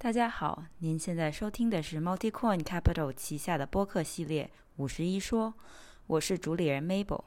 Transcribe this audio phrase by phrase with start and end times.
[0.00, 4.44] 大家好，您现在收听的是 MultiCoin Capital 旗下的播客系列
[4.76, 5.48] 《五十一说》，
[6.06, 7.24] 我是主理人 Mabel。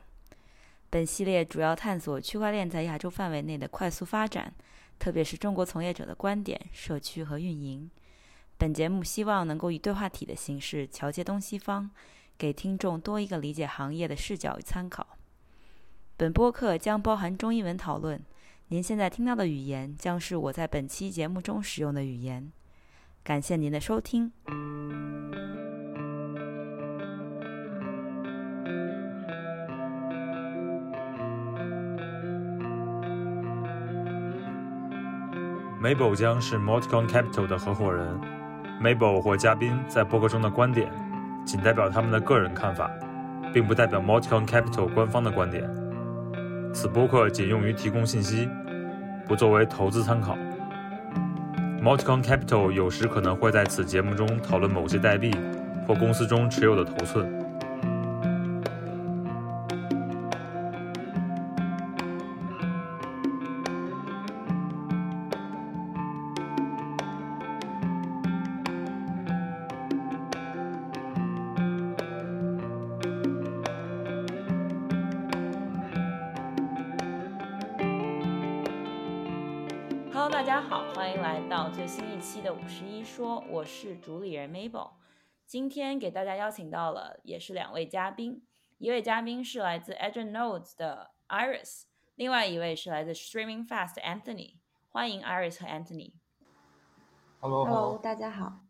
[0.89, 4.53] 本系列主要探索区块链在亚洲范围内的快速发展，
[4.97, 7.91] 特别是中国从业者的观点、社区和运营。
[8.57, 11.91] 本节目希望能够以对话体的形式桥接东西方，
[12.37, 15.17] 给听众多一个理解行业的视角与参考。
[16.15, 18.23] 本播客将包含中英文讨论，
[18.69, 22.49] 您现在听到的语言将是我在本期节目中使用的语言。
[23.23, 24.31] 感谢您的收听。
[35.81, 38.19] Mabel 将是 Multicon Capital 的合伙人。
[38.81, 40.91] Mabel 或嘉宾在播客中的观点，
[41.45, 42.89] 仅代表他们的个人看法，
[43.53, 45.69] 并不代表 Multicon Capital 官方的观点。
[46.73, 48.49] 此播客仅用于提供信息，
[49.27, 50.35] 不作为投资参考。
[51.81, 55.31] Multicon Capital 有时可能会在此节目中讨论某些代币
[55.87, 57.40] 或公司中持有的头寸。
[83.71, 84.91] 是主理人 Mabel。
[85.45, 88.45] 今天给大家邀请到了也是两位嘉宾，
[88.77, 91.83] 一位嘉宾是来自 Agent Nodes 的 Iris，
[92.15, 94.57] 另外一位是来自 Streaming Fast 的 Anthony。
[94.89, 96.15] 欢迎 Iris 和 Anthony。
[97.39, 98.65] Hello，, Hello，大家好。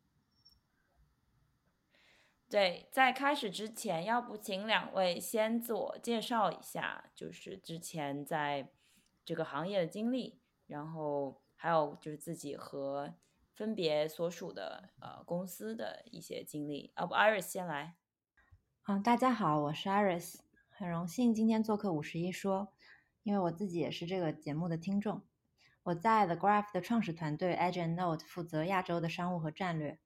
[2.48, 8.72] 对，在开始之前，要不请两位先自我介绍一下，就是之前在
[9.26, 13.16] 这个行业的经历，然后还有就是自己和
[13.62, 16.92] 分别所属的呃公司的一些经历。
[16.98, 17.95] 要不 Iris 先来。
[18.88, 20.40] 嗯，大家好，我是 Iris，
[20.72, 22.73] 很荣幸今天做客五十一说，
[23.22, 25.22] 因为我自己也是这个节目的听众。
[25.83, 29.99] 我在 The Graph 的创始团队 Agent Note 负责亚洲的商务和战略。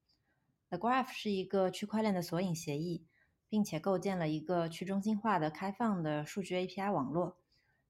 [0.68, 3.06] The Graph 是一个区块链的索引协议，
[3.48, 7.38] 并且构建了一个去中心化的开放的数据 API 网络。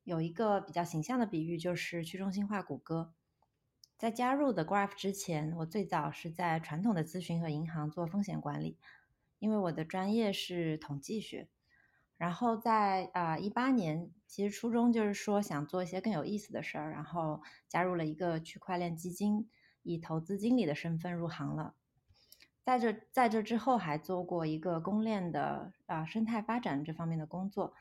[0.03, 3.15] 有一个比较形象的比喻，就是去中心化谷歌。
[3.97, 8.77] 在加入 The Graph 之前，我最早是在传统的咨询和银行做风险管理，
[9.39, 11.47] 因为我的专业是统计学。
[12.17, 19.49] 然后在啊一八年，其实初衷就是说想做一些更有意思的事儿，然后加入了一个区块链基金，
[19.83, 21.73] 以投资经理的身份入行了。
[22.63, 27.73] 在这在这之后，还做过一个公链的啊生态发展这方面的工作。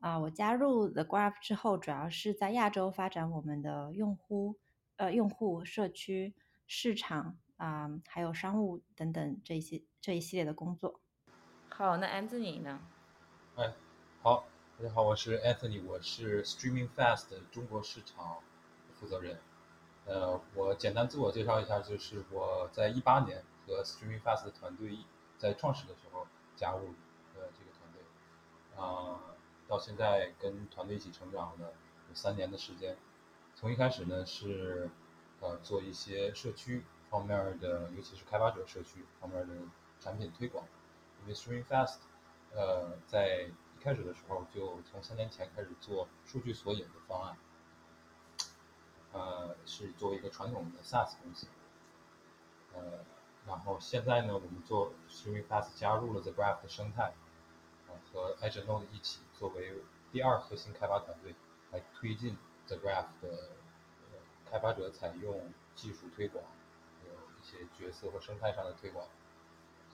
[0.00, 4.56] 啊，我加入 The Graph 之后，主要是在亚洲发展我们的用户、
[4.96, 6.34] 呃用户社区、
[6.66, 11.00] 市场啊，还有商务等等这一些这一系列的工作。
[11.68, 12.80] 好，那 Anthony 呢？
[13.56, 13.74] 哎，
[14.22, 14.46] 好，
[14.78, 18.38] 大家好，我是 Anthony，我是 Streaming Fast 中国市场
[18.98, 19.38] 负责人。
[20.06, 24.96] 呃，我简单自我介绍一下，就是我在一八年和 Streaming Fast 的团队
[25.36, 26.86] 在创始的时候加入
[27.34, 29.20] 的这个团队，啊、
[29.68, 31.72] 到现在跟团队一起成长了
[32.08, 32.96] 有三年的时间。
[33.58, 34.90] 从一开始呢是
[35.40, 39.54] 呃做一些社区方面的，尤其是开发者社区方面的
[39.98, 40.66] 产品推广，
[41.22, 41.96] 因为 StreamFast，
[42.52, 47.36] 呃在一开始的时候就从三年前开始做数据索引的方案，
[49.12, 51.46] 呃是作为一个传统的 SaaS 公司，
[52.74, 53.04] 呃
[53.46, 57.14] 然后现在呢我们做 StreamFast 加入了 The Graph 的生态。
[57.88, 59.72] 呃和 Agent Node 一起作为
[60.10, 61.36] 第二核心开发团队
[61.70, 63.28] 来推进 The Graph 的
[64.10, 64.18] 呃
[64.50, 66.44] 开发者采用技术推广，
[67.00, 69.06] 还有一些角色和生态上的推广。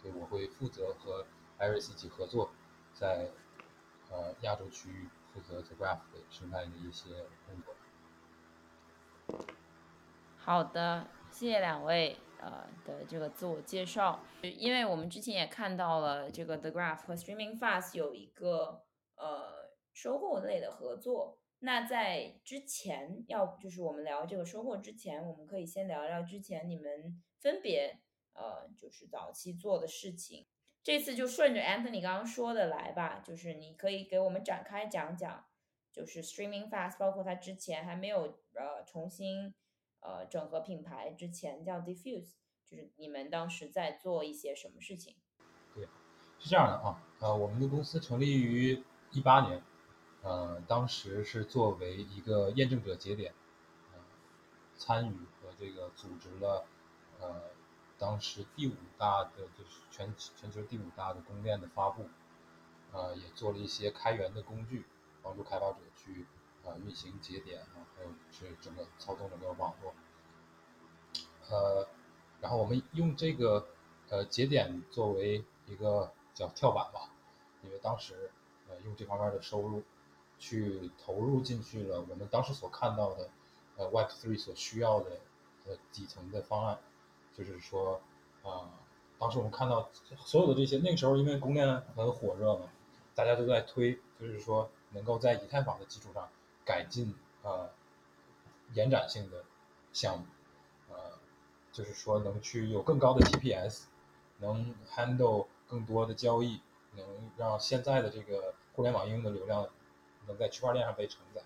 [0.01, 1.25] 所以我会负责和
[1.59, 2.51] Iris 一起合作，
[2.93, 3.31] 在
[4.11, 7.11] 呃亚洲区域负责 The Graph 的生态的一些
[7.47, 7.75] 工作。
[10.39, 14.21] 好的，谢谢两位呃的这个自我介绍。
[14.43, 18.83] 因为我们之前也看到了这个 The Graph 和 Streaming Fast 有一个
[19.15, 21.39] 呃收购类的合作。
[21.65, 28.01] 那在之前要就是我们聊这个收获之前，我们可以先聊聊之前你们分别
[28.33, 30.47] 呃就是早期做的事情。
[30.83, 35.47] 这次就顺着 Anthony 刚刚说的来吧，就是你可以给我们展开讲讲，
[35.93, 39.55] 就是 Streaming Fast，包括它之前还没有呃重新
[40.01, 42.33] 呃整合品牌之前叫 Diffuse，
[42.67, 45.15] 就是你们当时在做一些什么事情？
[45.73, 45.87] 对
[46.41, 48.83] 是这样的啊，呃，我们的公司成立于
[49.13, 49.63] 一八年，
[50.23, 53.35] 呃，当时是作为一个验证者节点，
[53.93, 53.99] 呃，
[54.77, 56.65] 参与和这个组织了
[57.21, 57.43] 呃
[57.99, 62.09] 当时第五大的，就是全全球第五大的公链的发布，
[62.93, 64.85] 呃，也做了一些开源的工具，
[65.23, 66.27] 帮助开发者去
[66.65, 69.95] 啊运行节点啊，还有是整个操纵整个网络。
[71.49, 71.87] 呃，
[72.41, 73.67] 然后我们用这个
[74.09, 77.11] 呃节点作为一个叫跳板吧，
[77.63, 78.31] 因为当时
[78.69, 79.83] 呃用这方面的收入
[80.43, 83.31] 去投入进去了，我们当时所看到的
[83.77, 85.21] 呃 Web3 所需要的
[85.67, 86.81] 呃底层的方案，
[87.33, 88.01] 就是说
[88.43, 88.69] 啊，
[89.21, 92.67] 当时我们看到所有的这些，那个时候因为公链很火热嘛，
[93.15, 96.29] 大家都在推，就是说能够在以太坊的基础上
[96.65, 97.71] 改进啊
[98.75, 99.45] 延展性的
[99.93, 100.27] 项目。
[101.73, 103.85] 就是说，能去有更高的 TPS，
[104.41, 106.61] 能 handle 更多的交易，
[106.95, 107.07] 能
[107.39, 109.67] 让现在的这个互联网应用的流量
[110.27, 111.43] 能在区块链上被承载。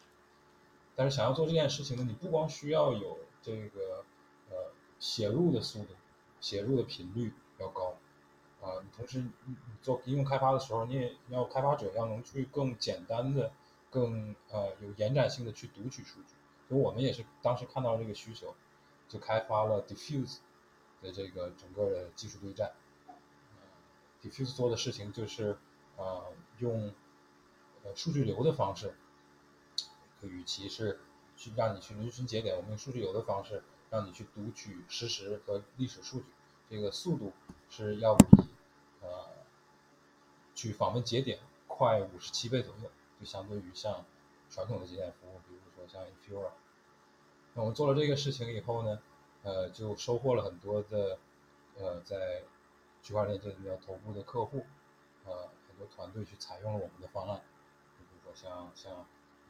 [0.95, 4.05] 但是，想要做这件事情呢，你不光需要有这个
[4.51, 5.95] 呃写入的速度，
[6.41, 7.97] 写入的频率要高，
[8.61, 13.53] 啊，同时你做应用开发的时候，你也要开发者要能去更简单的、
[13.91, 16.35] 更呃有延展性的去读取数据。
[16.69, 18.55] 所以我们也是当时看到这个需求。
[19.09, 20.39] 就开发了 Diffuse
[21.01, 22.73] 的这个整个的技术对战。
[24.21, 25.57] Diffuse 做的事情就是，
[25.97, 26.25] 呃，
[26.59, 26.93] 用
[27.95, 28.95] 数据流的方式，
[30.23, 30.99] 与其是
[31.37, 36.27] 去让你去遵循节点，我们用数据流的方式让你去读取实时和历史数据，
[36.69, 37.33] 这个速度
[37.71, 38.25] 是要比
[39.03, 39.29] 呃
[40.55, 42.91] 去访问节点快五十七倍左右，
[43.21, 44.05] 就相对于像
[44.51, 46.51] 传统的节点服务，比如说像 Infura。
[47.55, 49.01] 那我们做了这个事情以后呢，
[49.43, 51.19] 呃，就收获了很多的，
[51.79, 52.43] 呃，在
[53.03, 54.67] 区块链这里面头部的客户，
[55.25, 57.43] 呃，很多团队去采用了我们的方案，
[58.37, 58.93] 像像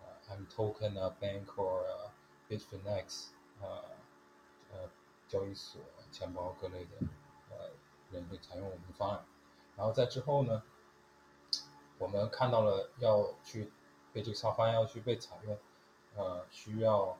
[0.00, 2.14] 呃 M Token 啊，Bankor 啊
[2.48, 3.26] ，Bitfinex
[3.60, 3.84] 啊，
[4.72, 4.88] 呃，
[5.28, 6.92] 交易所、钱包各类的
[7.50, 7.70] 呃
[8.10, 9.26] 人会采用我们的方案，
[9.76, 10.62] 然后在之后呢，
[11.98, 13.70] 我们看到了要去
[14.14, 15.58] 被这个方案要去被采用，
[16.14, 17.18] 呃，需要。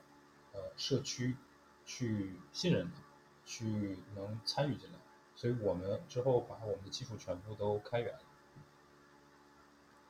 [0.53, 1.37] 呃，社区
[1.85, 2.97] 去信任它，
[3.45, 4.97] 去能参与进来，
[5.35, 8.17] 所以我们之后把我们的技术全部都开源，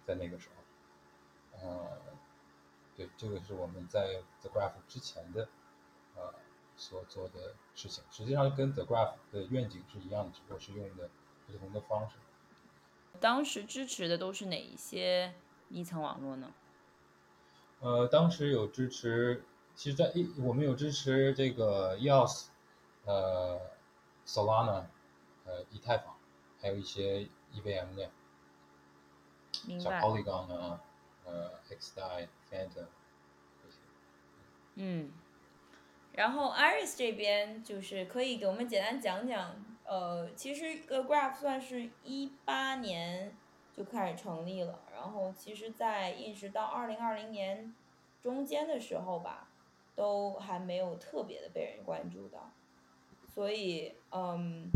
[0.05, 0.56] 在那个时候，
[1.61, 1.97] 呃，
[2.95, 5.47] 对，这个是我们在 The Graph 之前的
[6.15, 6.33] 呃
[6.75, 11.09] 所做的事情，实际上跟 The Graph 的愿景是一样的，只不过是用的
[11.47, 12.15] 不同的方式。
[13.19, 15.33] 当时支持的都是哪一些
[15.69, 16.53] 一层网络呢？
[17.79, 19.43] 呃，当时有支持。
[19.75, 22.47] 其实，在一我们有支持这个 EOS，
[23.05, 23.61] 呃
[24.25, 24.85] ，Solana，
[25.45, 26.15] 呃，以太坊，
[26.59, 28.09] 还有一些 EVM 链，
[29.79, 30.81] 像 Polygon 啊，
[31.27, 32.87] 呃，XDI、Phantom。
[34.73, 35.11] 嗯，
[36.13, 43.35] 然后 Iris 这边就是可以给我们简单讲讲，呃，其实 Graph 算是一八年
[43.75, 47.75] 就开始成立了，然后其实在一直到二零二零年
[48.23, 49.49] 中间的时候吧。
[49.97, 52.51] 都还没有特别的被人关注到，
[53.33, 54.69] 所以嗯，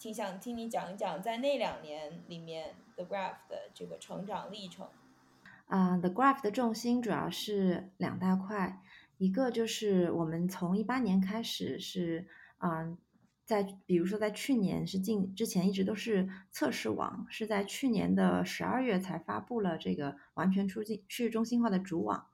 [0.00, 4.88] 挺想听你讲一讲在那两年里面 The Graph 的这个成长历程。
[5.66, 8.80] 啊，The Graph 的重心主要是两大块，
[9.18, 12.26] 一个就是我们从一八年开始是
[12.58, 12.96] 啊，
[13.44, 22.26] 在比如说在去年是进之前一直都是测试网，是在去年的十二月才发布了这个完全出境去中心化的主网，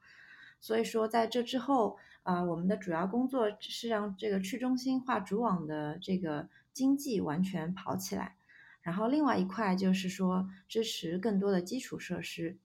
[0.61, 1.99] 所以说在这之后。
[2.23, 8.37] 啊，我们的主要工作是让这个去中心化主网的这个经济完全跑起来，
[8.83, 12.59] 然后另外一块就是说支持更多的基础设施。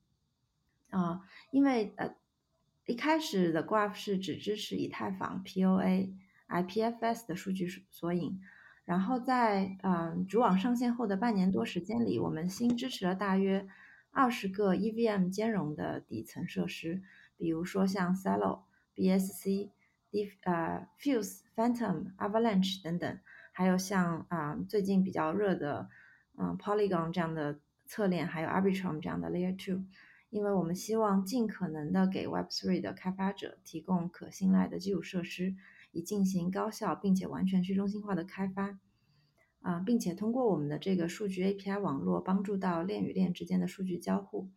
[0.89, 2.15] 啊，因为呃
[2.85, 6.13] 一开始的 Graph 是只支持以太坊 POA、
[6.47, 8.39] IPFS 的数据索引，
[8.85, 13.67] 然后在嗯主网上线后的半年多时间里，我们新支持了大约
[14.11, 17.01] 二十个 EVM 兼容的底层设施，
[17.37, 18.63] 比如说像 Celo。
[18.97, 19.71] BSC、
[20.09, 23.19] D 呃 Fuse、Phantom、Avalanche 等等，
[23.51, 25.89] 还有像啊最近比较热的
[26.37, 29.83] 嗯 Polygon 这样的侧链，还有 Arbitrum 这样的 Layer Two，
[30.35, 35.55] 因为我们希望尽可能的给 Web3 的开发者提供可信赖的基础设施，
[35.93, 38.77] 以进行高效并且完全去中心化的开发
[39.61, 44.49] 啊，并且通过我们的这个数据 API 网络，帮助到链与链之间的数据交互。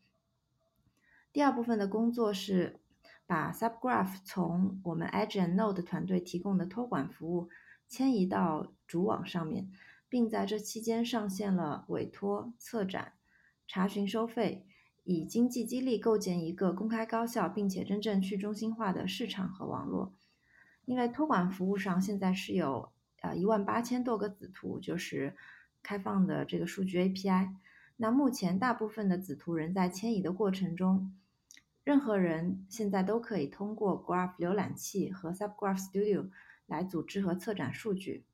[1.32, 2.80] 第二部分的工作是。
[3.28, 7.50] 把 Subgraph 从我们 Edge and Node 团队提供的托管服务
[7.87, 9.70] 迁移到主网上面，
[10.08, 13.12] 并在这期间上线了委托、策展、
[13.66, 14.64] 查询收费，
[15.10, 20.12] 以经济激励构建一个公开、高效并且真正去中心化的市场和网络。
[20.84, 25.34] 因为托管服务上现在是有呃一万八千多个子图，就是
[25.82, 27.48] 开放的这个数据 API。
[27.96, 31.14] 那目前大部分的子图仍在迁移的过程中，
[31.84, 36.28] 任何人现在都可以通过 Graph 浏览器和 Subgraph Studio
[36.66, 38.26] 来组织和策展数据。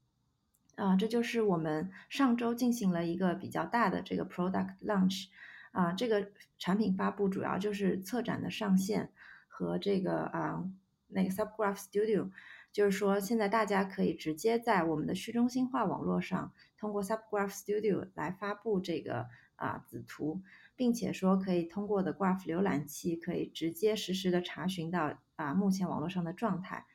[0.74, 5.28] 啊，这就是我们上周进行了一个比较大的这个 Product Launch。
[5.74, 9.10] 啊，这个产品发布主要就是策展的上线
[9.48, 10.64] 和这个啊
[11.08, 12.30] 那个 Subgraph Studio，
[12.72, 19.26] 就是说现在大家可以直接在我们的去中心化网络上通过 Subgraph Studio 来发布这个
[19.56, 20.42] 啊子图，
[20.76, 26.86] 并且说可以通过的 Graph 浏览器可以直接实时的查询到啊目前网络上的状态。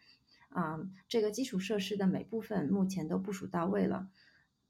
[0.50, 4.08] 啊，这个基础设施的每部分目前都部署到位了。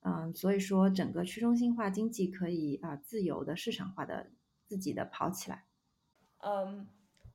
[0.01, 4.31] 嗯，所以说整个去中心化经济可以啊自由的市场化的
[4.65, 5.65] 自己的跑起来。
[6.37, 6.87] 嗯，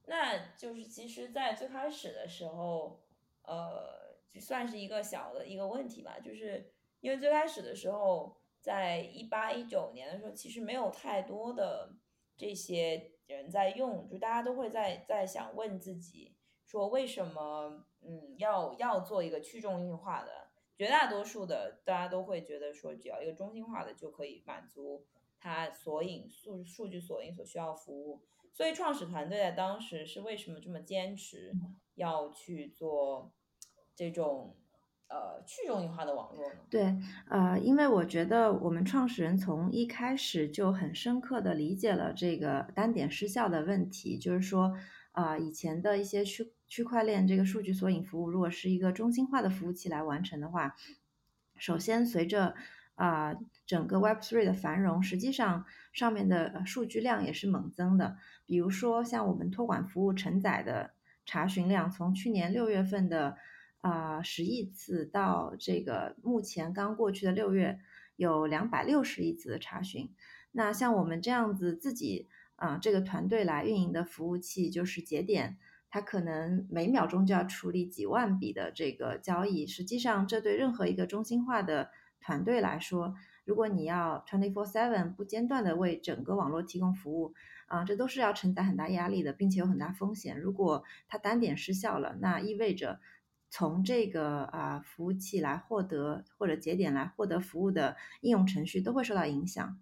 [0.06, 3.02] 那就是其实，在最开始的时候，
[3.42, 11.94] 呃，算是一个小的一个问题吧，就是因为最开始的时候，在一八一九年的时候，其实没有太多的
[12.34, 20.43] 这些人在用，就大家都会在在想问自己，说为什么嗯要要做一个去中心化的。
[20.76, 25.04] 绝大多数的大家都会觉得说，只要一个中心化的就可以满足
[25.38, 28.22] 它索引数数据索引所需要服务。
[28.52, 31.52] 所以创始团队在当时是为什么这么坚持
[31.94, 33.32] 要去做
[33.94, 34.56] 这种
[35.08, 36.60] 呃去中心化的网络呢？
[36.68, 36.96] 对，
[37.28, 44.76] 呃，因为我觉得我们创始人从一开始就很深刻的理解了这个单点失效的问题，就是说。
[45.14, 50.74] 啊，以前的一些区区块链这个数据索引服务，如果是一个中心化的服务器来完成的话，
[51.56, 52.56] 首先随着
[52.96, 58.16] 啊整个 Web3 的繁荣，实际上上面的数据量也是猛增的。
[58.44, 63.36] 比如说像我们托管服务承载的查询量，从去年六月份的
[63.80, 67.78] 啊十亿次到这个目前刚过去的六月
[68.16, 70.12] 有两百六十亿次的查询。
[70.50, 72.28] 那像我们这样子自己。
[72.56, 75.58] 啊，这个团队来运营的服务器就是节点，
[75.94, 79.64] 它可能每秒钟就要处理几万笔的这个交易。
[79.64, 87.32] 实际上，这对任何一个中心化的团队来说，如果你要 twenty four seven 不间断的为整个网络提供服务，
[87.68, 90.40] 啊，这都是要承担很大压力的，并且有很大风险。
[90.40, 92.98] 如果它单点失效了，那意味着
[93.48, 99.78] 从这个啊服务器来获得或者节点来获得服务的应用程序都会受到影响。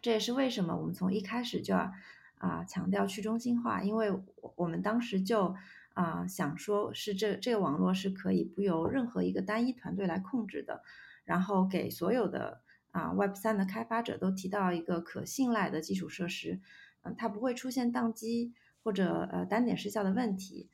[0.00, 1.92] 这也是为什么我们从一开始就要
[2.38, 5.54] 啊强调去中心化，因为我我们当时就
[5.94, 10.82] 啊想说是这这个网络是可以不由任何一个单一团队来控制的，
[11.24, 12.60] 然后给所有的
[12.90, 16.60] 啊 Web 三的开发者都提到一个可信赖的基础设施，
[17.02, 20.68] 嗯，它不会出现宕机或者呃单点失效的问题。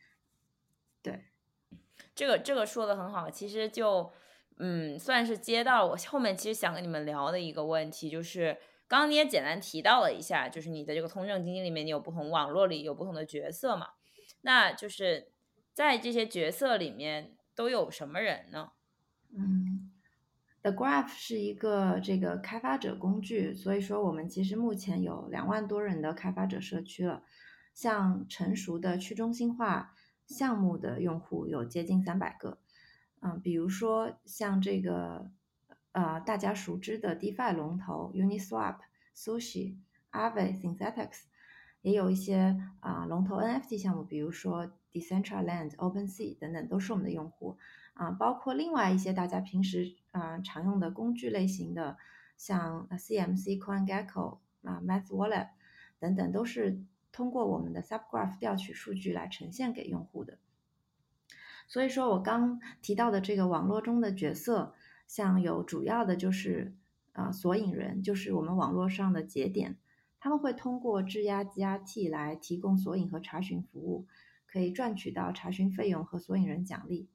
[1.03, 1.27] 对，
[2.15, 4.11] 这个这个说的很好，其实就
[4.57, 8.57] 嗯算是接到我后面其实想跟你们聊的一个问题就是。
[8.91, 13.91] 刚刚你也简单提到了一下，就是你的这个通证经济里面，你有不同网络里有不同的角色嘛？
[14.41, 15.31] 那就是
[15.73, 18.73] 在这些角色里面都有什么人呢？
[19.33, 19.93] 嗯
[20.63, 27.23] ，The Graph 是一个这个开发者工具，所以说我们其实目前有两万多人的开发者社区了。
[27.73, 29.95] 像成熟的去中心化
[30.27, 32.59] 项目的用户有接近三百个。
[33.21, 35.31] 嗯，比如说像这个。
[35.93, 38.77] 呃，大家熟知的 DeFi 龙头 Uniswap、
[39.17, 39.75] Sushi、
[40.13, 41.23] Aave、Synthetics，
[41.83, 47.59] 也有一些啊龙头 NFT 项目，比如说 Decentraland、OpenSea 等等，都是我们的用户
[47.95, 48.13] 啊。
[48.13, 51.99] 包括另外一些大家平时啊常用的工具类型的，
[52.37, 55.49] 像 CMC、CoinGecko 啊、Math Wallet
[55.99, 60.39] 等等，都是通过我们的 Subgraph 调取数据来呈现给用户的。
[61.67, 64.73] 所以说我刚提到的这个网络中的角色。
[65.11, 66.73] 像有主要的就是
[67.15, 69.77] 啊索引人，就是我们网络上的节点，
[70.21, 74.07] 他们会通过质押 GRT 来提供索引和查询服务，
[74.47, 77.09] 可以赚取到查询费用和索引人奖励。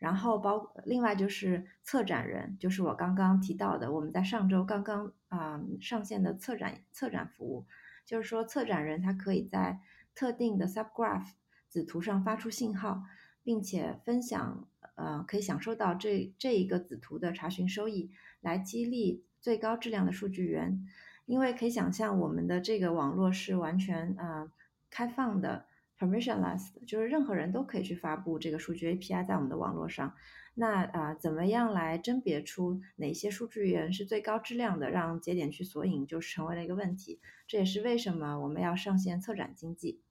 [0.00, 7.66] 然后包另外就是策展人，就是我刚刚提到的，我们在上周刚刚啊上线的策展策展服务，
[8.04, 9.78] 就是说策展人他可以在
[10.12, 11.28] 特定的 Subgraph
[11.68, 13.04] 子图上发出信号，
[13.44, 14.66] 并且分享。
[14.94, 20.86] 呃，可以享受到这这一个子图的查询收益，来激励最高质量的数据源。
[21.24, 24.52] 因为可以想象，我们的这个网络是完全啊
[24.90, 25.66] 开放的
[25.98, 30.14] ，permissionless 的，就是任何人都可以去发布这个数据 API 在我们的网络上。
[30.54, 37.20] 那啊，怎么样来甄别出哪些数据源是最高质量的，让节点去索引，就成为了一个问题。
[37.46, 40.02] 这也是为什么我们要上线策展经济。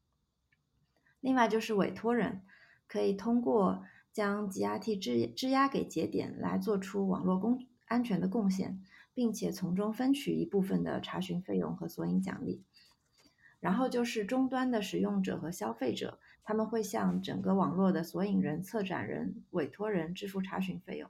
[1.20, 2.42] 另外就是委托人，
[2.88, 3.84] 可以通过。
[4.12, 8.82] 将 GRT 质质押给节点来做出网络公安全的贡献，
[9.14, 12.64] 并且从中分取一部分的查询费用和索引奖励。
[13.60, 21.10] 然后就是终端的使用者和消费者，他们会向整个网络的索引人、策展人、委托人支付查询费用。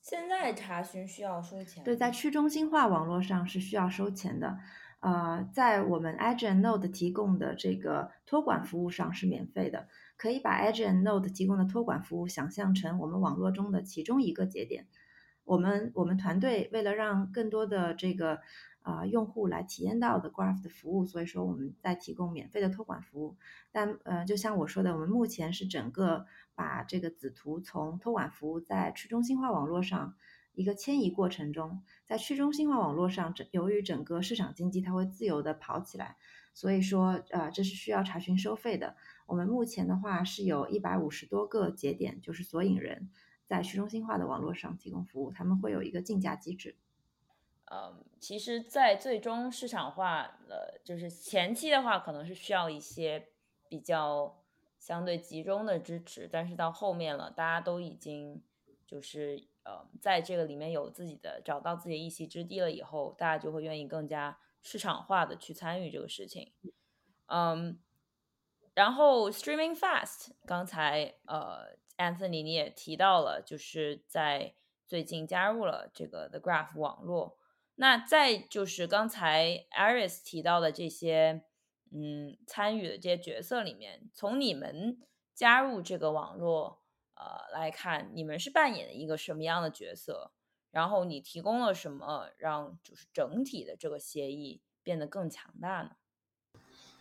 [0.00, 1.84] 现在查询需要收钱？
[1.84, 4.58] 对，在去中心化网络上是需要收钱的。
[5.00, 9.88] 呃，在我们 Agent Node 提供的这个托管服务上是免费的。
[10.16, 14.88] 可以把 Agent Node 提供的托管服务想象成我们网络中的其中一个节点。
[15.44, 18.40] 我们我们团队为了让更多的这个
[18.82, 23.36] 啊，用户来体验到的 Graph 的服务，所以说我们在提供免费的托管服务。
[23.70, 26.26] 但呃，就像我说的，我们目前是整个
[26.56, 30.16] 把这个子图从托管服务在去中心化网络上
[30.58, 36.16] 一个迁移过程中，在去中心化网络上，整由于整个市场经济它会自由的跑起来，
[36.52, 38.96] 所以说呃，这是需要查询收费的。
[39.26, 43.08] 我们目前的话是有一百五十多个节点，就是索引人
[43.46, 46.74] 在去中心化的网络上提供服务，他们会有一个竞价机制。
[47.70, 53.28] 嗯，其实，在最终市场化呃，就是前期的话，可能是需要一些
[53.68, 54.42] 比较
[54.80, 58.42] 相对集中的支持，但是到后面了，大家都已经
[58.86, 66.54] 就是呃，在这个里面有自己的找到自己的一席之地了以后，大家就会愿意更加市场化的去参与这个事情。
[67.26, 67.78] 嗯，
[68.72, 74.54] 然后 streaming fast，刚才呃，Anthony 你也提到了，就是在
[74.86, 77.36] 最近加入了这个 The Graph 网络。
[77.74, 81.44] 那再就是刚才 Aris 提到的这些，
[81.92, 84.98] 嗯，参与的这些角色里面，从你们
[85.34, 86.77] 加入这个网络，
[87.18, 90.30] 呃来看，你们是扮演一个什么样的角色？
[90.70, 95.90] 然后你提供了什么，让就是整体的这个协议变得更强大呢？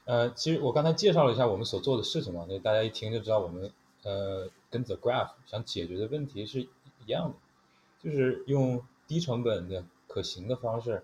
[0.06, 3.72] 呃，其实我刚才介绍了一下我们所做的事情嘛，那大家一听就知道我们
[4.04, 7.36] 呃跟 The Graph 想解决的问题是一样的，
[8.02, 9.86] 就是用低成本的。
[10.10, 11.04] 可行的方式，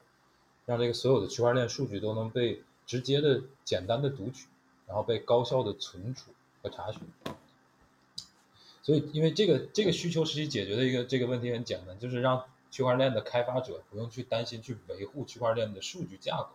[0.66, 4.48] 让这个所有的区块链数据都能被直接的、简单的读取，
[4.88, 6.32] 然后被高效的存储
[6.64, 7.02] 和查询。
[8.84, 16.50] 所以，因为这个这个需求实际解决的一个这个问题很简单，就是让区块链的开发者不用去担心去维护区块链的数据架构，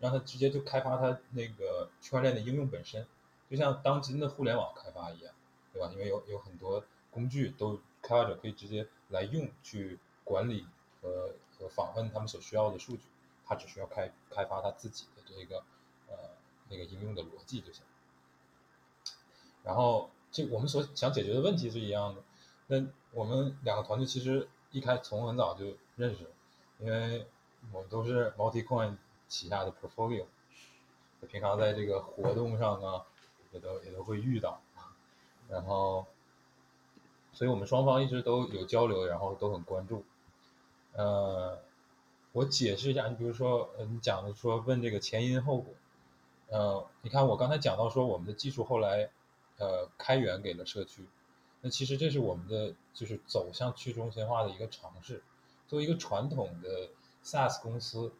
[0.00, 3.06] 让他直接就开发他那个区块链的应用本身，
[3.50, 5.34] 就像当今的互联网开发一样，
[5.74, 5.90] 对吧？
[5.92, 10.66] 因为有有很多工具都开发者可以直接来用去管理
[11.02, 11.34] 和。
[11.56, 13.04] 和访问他们所需要的数据，
[13.46, 15.58] 他只需要开开发他自己的这个
[16.08, 16.16] 呃
[16.68, 17.84] 那个应用的逻辑就行。
[19.62, 22.20] 然后这我们所想解决的问题是一样的。
[22.66, 26.26] 那我们两个团队其实一开从很早就认识，
[26.80, 27.24] 因为
[27.72, 28.96] 我们都是 MultiCoin
[29.28, 30.24] 旗下的 Portfolio，
[31.30, 33.02] 平常在这个活动上呢
[33.52, 34.60] 也都也都会遇到，
[35.48, 36.04] 然后
[37.32, 40.04] 所以我们双方一直都有交流，然后都很关注。
[40.94, 41.60] 呃，
[42.32, 45.74] 我解释一下，你比如说，呃，你讲的说问这个前因后果，
[46.48, 49.10] 呃，你看我刚才讲到说我们的技术后来，
[49.58, 51.06] 呃，开源给了社区，
[51.60, 55.22] 那其实这是我们的就是走向去中心化的一个尝试。
[55.68, 56.88] 作为一个传统的
[57.24, 58.12] SaaS 公司，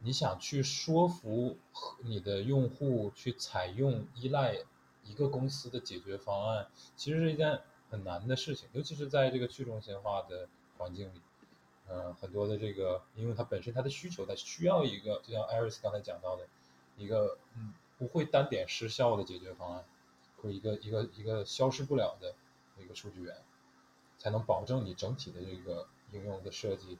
[0.00, 1.56] 你想去说服
[2.02, 4.56] 你的用户去采用依赖
[5.04, 11.20] 一个公司的解决方案，其实是一件很难的事情，尤其是在这个去中心化的环境里。
[11.88, 16.46] 嗯，很多的这个，因为它本身它的需求，它需要一个，就像艾瑞斯刚才讲到的，
[16.96, 19.84] 一个嗯不会单点失效的解决方案，
[20.42, 22.34] 或者一个一个一个消失不了的
[22.82, 23.36] 一个数据源，
[24.18, 26.98] 才能保证你整体的这个应用的设计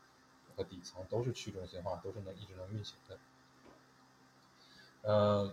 [0.56, 3.18] 和底层都是去中心化，都是能一直能运行的。
[5.02, 5.52] 嗯，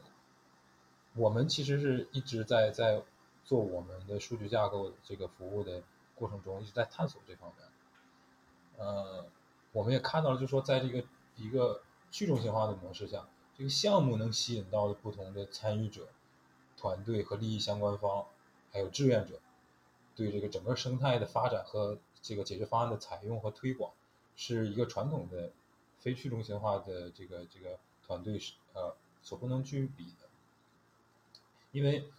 [1.15, 3.01] 我们其实是一直在在
[3.43, 5.81] 做我们的数据架构这个服务的
[6.13, 7.67] 过程中，一直在探索这方面。
[8.77, 9.25] 呃，
[9.71, 11.03] 我们也看到了，就是说，在这个
[11.35, 16.07] 一个去中心化的模式下，这个项目能吸引到的不同的参与者、
[16.79, 18.25] 团队和利益相关方，
[18.71, 19.39] 还有志愿者，
[20.15, 23.91] 对这个整个生态的发展和这个解决方案的采用和推广，
[24.35, 25.51] 是一个传统的
[25.99, 30.29] 非去中心化的这个这个团队是呃所不能去比的，
[31.73, 32.09] 因为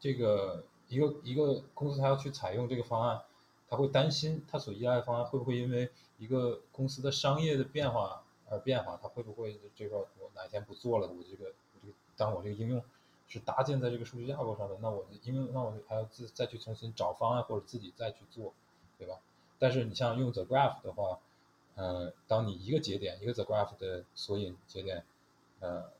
[0.00, 3.22] 这个一个一个公司它要去采用这个方案。
[3.70, 8.98] 他会担心他所依赖的方案会不会因为一个公司的商业的变化而变化？
[9.02, 11.06] 他会不会这个我哪天不做了？
[11.06, 12.82] 我这个我这个当我这个应用
[13.28, 18.54] 是搭建在这个数据架构上的，那我因为那我还要自再去重新找方案或者自己再去做，
[18.98, 19.20] 对吧？
[19.58, 21.18] 但是你像用 The Graph 的话，
[21.74, 25.04] 呃，当你一个节点一个 The Graph 的索引节点
[25.60, 25.90] 呃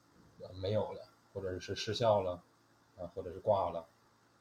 [0.54, 1.02] 没有了，
[1.34, 2.42] 或者是失效了，
[2.96, 3.86] 啊，或者是挂了，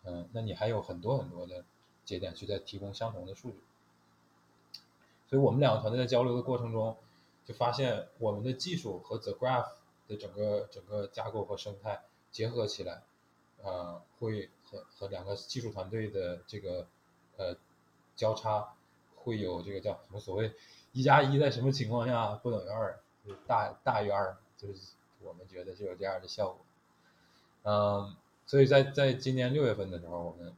[0.04, 1.66] 嗯，那你还有很多很多的
[2.06, 3.60] 节点去再提供相同的数据。
[5.30, 6.96] 所以我们两个团队在交流的过程中，
[7.44, 9.72] 就发现我们的技术和 The Graph
[10.08, 12.04] 的整个整个架构和生态
[12.38, 13.02] 结合起来，
[13.64, 16.86] 呃，会和和两个技术团队的这个
[17.36, 17.58] 呃
[18.16, 18.76] 交叉，
[19.16, 20.54] 会有这个叫什么所谓
[20.92, 24.92] 一加一在什么情况下不等于二，就是大大于二，就是
[25.24, 26.60] 我们觉得就有这样的效果。
[27.64, 30.54] 嗯，所以在在今年六月份的时候，我们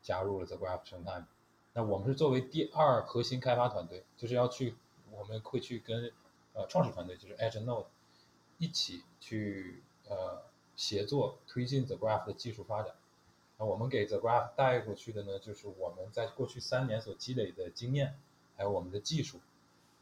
[0.00, 1.24] 加入了 The Graph 生态。
[1.72, 4.76] 那我们是作为第二核心开发团队，就是要去，
[5.10, 6.12] 我们会去跟
[6.52, 7.86] 呃创始团队，就是 Edge Node
[8.58, 10.42] 一起去呃
[10.78, 12.94] 协作推进 The Graph 的技术发展。
[13.58, 18.16] 那我们给 The Graph 带过去的呢，就是我们在过去三年所积累的经验，
[18.56, 19.38] 还有我们的技术，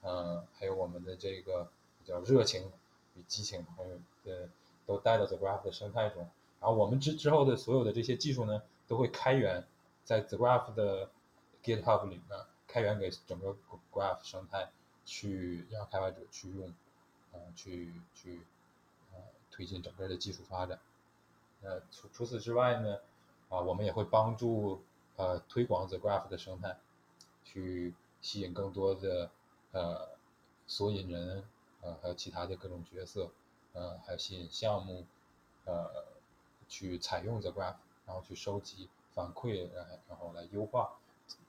[0.02, 2.70] 嗯，还有我们的这个比较热情
[3.16, 4.48] 与激情，还有呃
[4.86, 6.28] 都带到 The Graph 的生态中。
[6.60, 9.64] 然后我们之之后的所有的这些技术呢，都会开源
[10.04, 11.10] 在 The Graph 的。
[11.64, 13.56] GitHub 里面开源给整个
[13.92, 14.70] Graph 生态，
[15.04, 16.72] 去让开发者去用，
[17.32, 18.38] 呃，去去
[19.56, 20.78] 推进整个的技术发展。
[21.62, 22.98] 呃，除除此之外呢，
[23.48, 24.82] 啊，我们也会帮助
[25.16, 26.76] 呃推广 The Graph 的生态，
[27.42, 29.30] 去吸引更多的
[29.72, 30.10] 呃
[30.66, 31.42] 索引人，
[31.80, 33.30] 呃，还有其他的各种角色，
[33.72, 35.06] 呃，还有吸引项目，
[35.64, 36.04] 呃，
[36.68, 40.98] 去采用 The Graph，然后去收集反馈，然后然后来优化。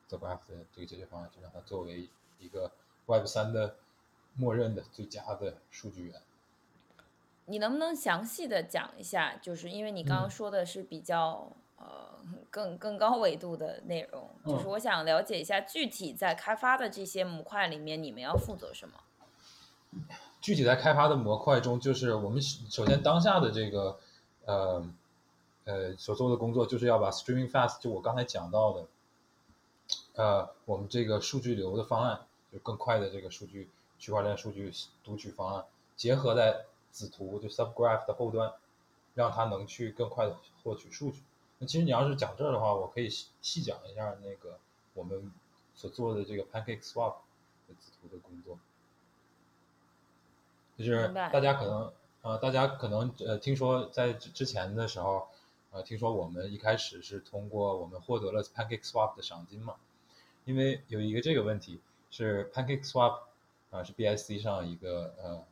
[0.10, 2.72] The Graph 的这个解决方案，就让它作为一个
[3.08, 3.76] Web 三的
[4.36, 6.22] 默认的最佳的数据源。
[7.48, 9.36] 你能不能详细的讲一下？
[9.42, 18.94] 就是因为你刚刚说的是比较呃更更高维度的内容，就是我想了解一下具体在开发的这些模块里面，你们要负责什么？
[20.40, 24.00] 具体在开发的模块中，就是我们首先当下的这个
[24.46, 24.88] 呃
[25.66, 28.86] 呃所做的工作，就是要把 Streaming Fast，就我刚才讲到的。
[30.16, 32.20] 呃，我们这个数据流的方案，
[32.52, 35.64] 就更快的这个数据区块链数据读取方案，
[35.96, 36.66] 结合在
[36.98, 38.52] 子图就 Subgraph 的后端，
[39.14, 41.22] 让它能去更快的获取数据。
[41.60, 44.58] 那其实你要是讲这儿的话，我可以细讲一下那个
[44.96, 45.32] 我们
[45.76, 47.18] 所做的这个 PancakeSwap
[47.68, 48.58] 的子图的工作。
[50.76, 55.28] 就是大家可能呃，大家可能呃听说在之前的时候，
[55.70, 59.76] 呃，听说我们一开始是通过我们获得了 PancakeSwap 的赏金嘛。
[60.46, 61.80] 因为有一个这个问题
[62.10, 63.20] 是 PancakeSwap
[63.70, 65.44] 啊，是 BSC 上一个呃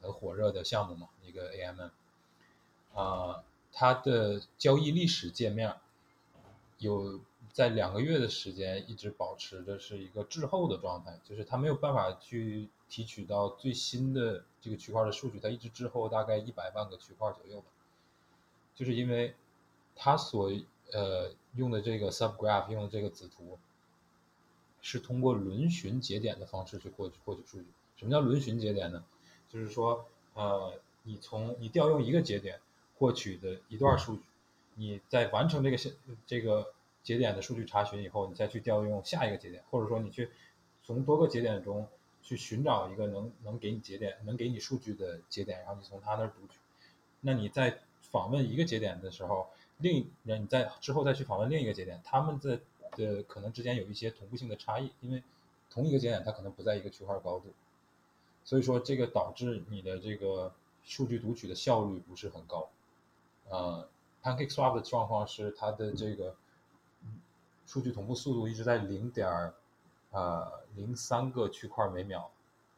[0.00, 1.90] 很火热的项目嘛，一个 AMM
[2.94, 5.74] 啊，它的交易历史界面
[6.78, 7.20] 有
[7.52, 17.66] 在两个月的时间一直保持的是一个滞后的状态，就是它没有办法去提取到最新的这个区块的数据，它一直滞后大概一百万个区块左右吧，
[18.74, 19.34] 就是因为
[19.96, 20.52] 它所
[20.92, 23.58] 呃用的这个 Subgraph 用的这个子图。
[24.80, 27.66] 是通过轮询节点的方式去获取获取数据。
[27.96, 29.04] 什么叫轮询节点呢？
[29.48, 32.60] 就是说，呃，你从你调用一个节点
[32.98, 34.22] 获取的一段数据，
[34.74, 35.78] 你在完成这个
[36.26, 40.30] 这个节点的数据查询以后，你再去调用下一个节点，或者说你去
[40.84, 41.88] 从多个节点中
[42.22, 46.58] 去寻找一个能能给你节点能给你数据的节点，然后你从他那儿读取。
[47.20, 52.60] 那你在访问一个节点的时候，另那你在之后再去访问另一个节点，他们的
[52.92, 55.22] 的可能之间有一些同步性的差异，因为
[55.70, 57.52] 同一个节点它可能不在一个区块高度，
[58.48, 62.70] 所以说这个导致你的这个数据读取的效率不是很高。
[63.50, 63.86] 呃
[64.22, 66.34] ，PancakeSwap 的状况是它的这个
[67.66, 69.52] 数据同步速度一直在零点
[70.12, 72.30] 呃零三个区块每秒，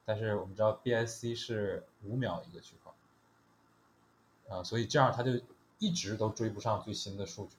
[0.04, 5.40] 但是我们知道 BSC 是五秒一个区块，啊，所以这样它就
[5.78, 7.52] 一直都追不上最新的数据。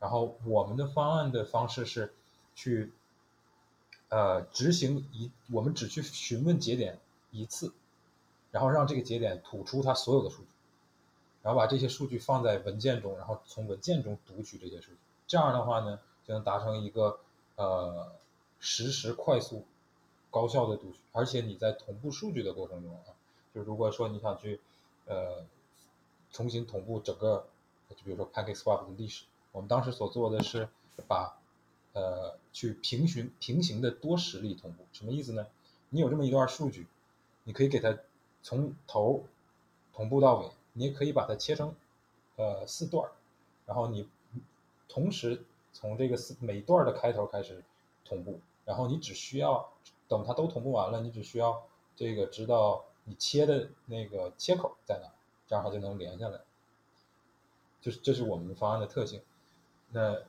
[0.00, 2.14] 然后我们的方案的方式是，
[2.54, 2.90] 去，
[4.12, 6.98] 呃，执行一，我们只去询问节点
[7.30, 7.72] 一次，
[8.50, 10.48] 然后让这个节点吐出它所有的数据，
[11.42, 14.98] 然后把这些数据放在文件中，然后从文件中读取这些数据。
[15.26, 17.20] 这样的话呢，就能达成一个
[17.56, 18.12] 呃
[18.60, 19.64] 实时、快速、
[20.30, 20.98] 高效的读取。
[21.12, 23.16] 而且你在同步数据的过程中啊，
[23.54, 24.60] 就如果说你想去
[25.06, 25.42] 呃
[26.30, 27.46] 重新同步整个，
[27.88, 29.24] 就比如说 PancakeSwap 的历史。
[29.52, 30.68] 我们当时所做的是
[31.08, 31.34] 把，
[31.92, 35.46] 呃，去平行平行的多实例同步，什么意思呢？
[35.90, 36.86] 你有这么一段数据，
[37.44, 37.98] 你可以给它
[38.42, 39.24] 从头
[39.92, 41.74] 同步到尾，你也可以把它切成
[42.36, 43.10] 呃四段
[43.66, 44.08] 然后你
[44.88, 47.62] 同时从这个四每段的开头开始
[48.04, 49.70] 同步，然后你只需要
[50.08, 55.10] 等它都同步完了，你只需要这个知道你切的那个切口在哪，
[55.46, 56.40] 这样它就能连下来。
[57.80, 59.20] 就是这是我们方案的特性。
[59.90, 60.22] 那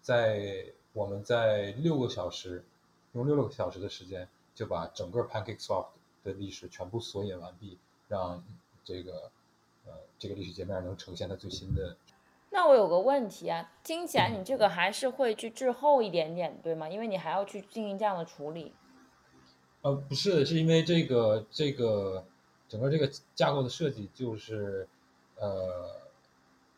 [0.00, 2.64] 在我们在六个小时，
[3.12, 5.86] 用六个小时的时间就把整个 PancakeSwap
[6.24, 8.42] 的历史全部索引完毕，让
[8.84, 9.30] 这个
[9.86, 11.96] 呃这个历史界面能呈现它最新的。
[12.50, 16.88] 那我有个问题啊，听起来你这个还是会去滞后一点点，对吗？
[16.88, 18.74] 因为你还要去进行这样的处理。
[19.82, 22.24] 呃，不是，是因为这个这个
[22.66, 24.88] 整个这个架构的设计就是
[25.36, 26.00] 呃，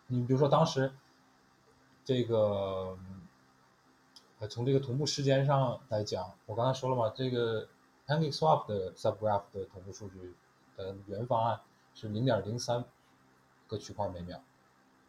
[0.08, 0.92] 你比如说当时
[2.04, 2.96] 这个
[4.38, 7.68] 呃从这个同步时间上来讲，我刚才说了嘛，这个
[8.06, 10.34] PancakeSwap 的 Subgraph 的同步数据
[10.76, 11.60] 的原方案
[11.94, 12.84] 是零点零三
[13.68, 14.42] 个区块每秒。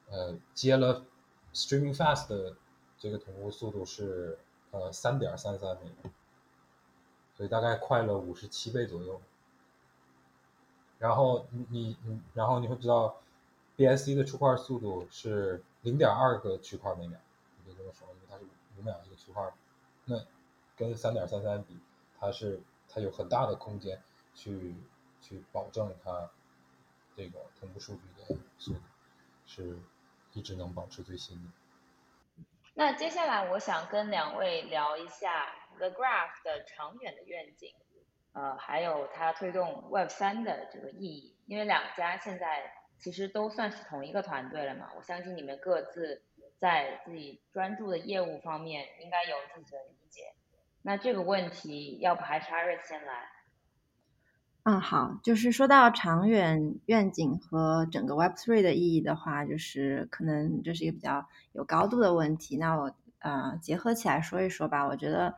[0.10, 1.06] 呃，接了
[1.54, 2.56] Streaming Fast 的
[2.98, 4.38] 这个同步速度是
[4.72, 6.12] 呃三点三三每秒，
[7.36, 9.22] 所以大概快了五十七倍左右。
[11.00, 13.16] 然后你你然后你会知道
[13.78, 17.18] ，BSC 的出块速度是零点二个区块每秒，
[17.58, 18.44] 你可以这么说，因为它是
[18.78, 19.52] 五秒一个区块，
[20.06, 20.26] 那
[20.76, 21.80] 跟三点三三比，
[22.20, 24.02] 它是它有很大的空间
[24.34, 24.76] 去
[25.22, 26.30] 去保证它
[27.16, 28.80] 这个同步数据的速度
[29.46, 29.78] 是。
[30.34, 31.50] 一直能保持最新的。
[32.74, 37.76] 那接下来我想跟两位聊一下 The Graph 的长远的愿景，
[38.32, 41.36] 呃，还有它推动 Web 三的这个意义。
[41.48, 46.22] 因为两家现在其实都算是同一个团队了嘛，我相信你们各自
[46.60, 50.22] 在自己专注的业务方面应该有自己的理解。
[50.84, 53.30] 那这个问题，要不还是 Iris 先来？
[54.64, 62.58] 嗯，好，就是说到长远愿景和整个 Web3 的意义的话，就是可能这是一个比较有高度的问题。
[62.58, 64.86] 那我呃结合起来说一说吧。
[64.86, 65.36] 我觉得，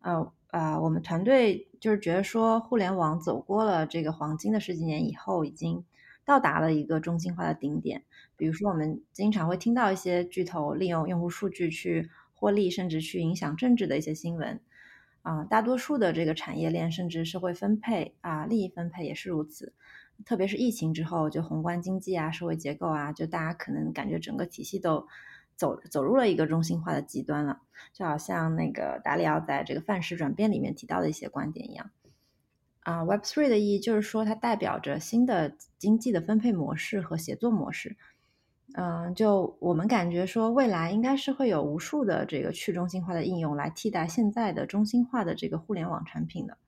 [0.00, 5.84] 呃呃，我们团队就是觉得说，互联网走过了这个黄金的十几年以后，已经
[6.24, 8.04] 到达了一个中心化的顶点。
[8.36, 14.60] 比如说，我们经常会听到一些巨头利用用户数据去获利，甚至去影响政治的一些新闻。
[15.22, 19.72] 啊，大多数的这个产业链甚至社会分配啊，利益分配也是如此。
[20.26, 25.06] 特别是疫情之后，就宏观经济啊、社会结构啊，就大家可能感觉整个体系都
[25.56, 27.62] 走走入了一个中心化的极端了。
[27.92, 31.90] 就好像那个达里奥在这个范式转变里面提到的一些观点一样。
[32.84, 37.96] 啊，Web Three 的意义就是说，它代表着新的经济的分配模式和协作模式。
[38.76, 46.58] 嗯，就我们感觉说，未来应该是会有无数的这个去中心化的应用来替代现在的中心化的这个互联网产品的。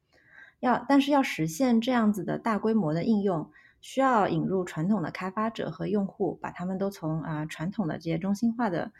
[0.60, 3.50] 要但是要实现这样子的大规模的应用，
[3.80, 8.90] 需要引入传统的开发者和用户，把他们都从啊传统的这些中心化的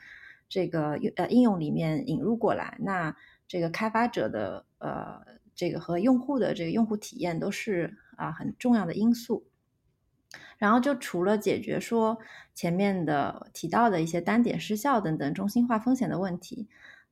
[0.48, 2.76] 这个呃应用里面引入过来。
[2.80, 3.16] 那
[3.48, 5.22] 这个开发者的呃
[5.56, 9.44] 这个和用户的这个用户体验都是啊很重要的因素。
[10.58, 12.18] 然后就除了解决说
[12.54, 16.68] 前面的提到的一些单点失效等等中心化风险的问题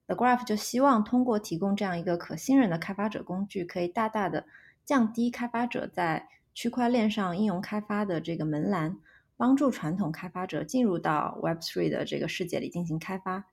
[0.07, 4.47] ，The Graph 就希望通过提供这样一个可信任的开发者工具，可以大大的
[4.85, 8.97] 降低开发者在区块链上应用开发的这个门槛，
[9.37, 13.45] 帮助传统开发者进入到 Web3 的这个世界里进行开发。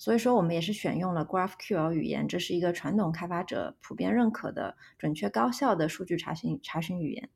[0.00, 7.28] 所以说，我们也是选用了 GraphQL 语言，这是一个传统开发者普遍认可的准确高效的数据查询查询语言。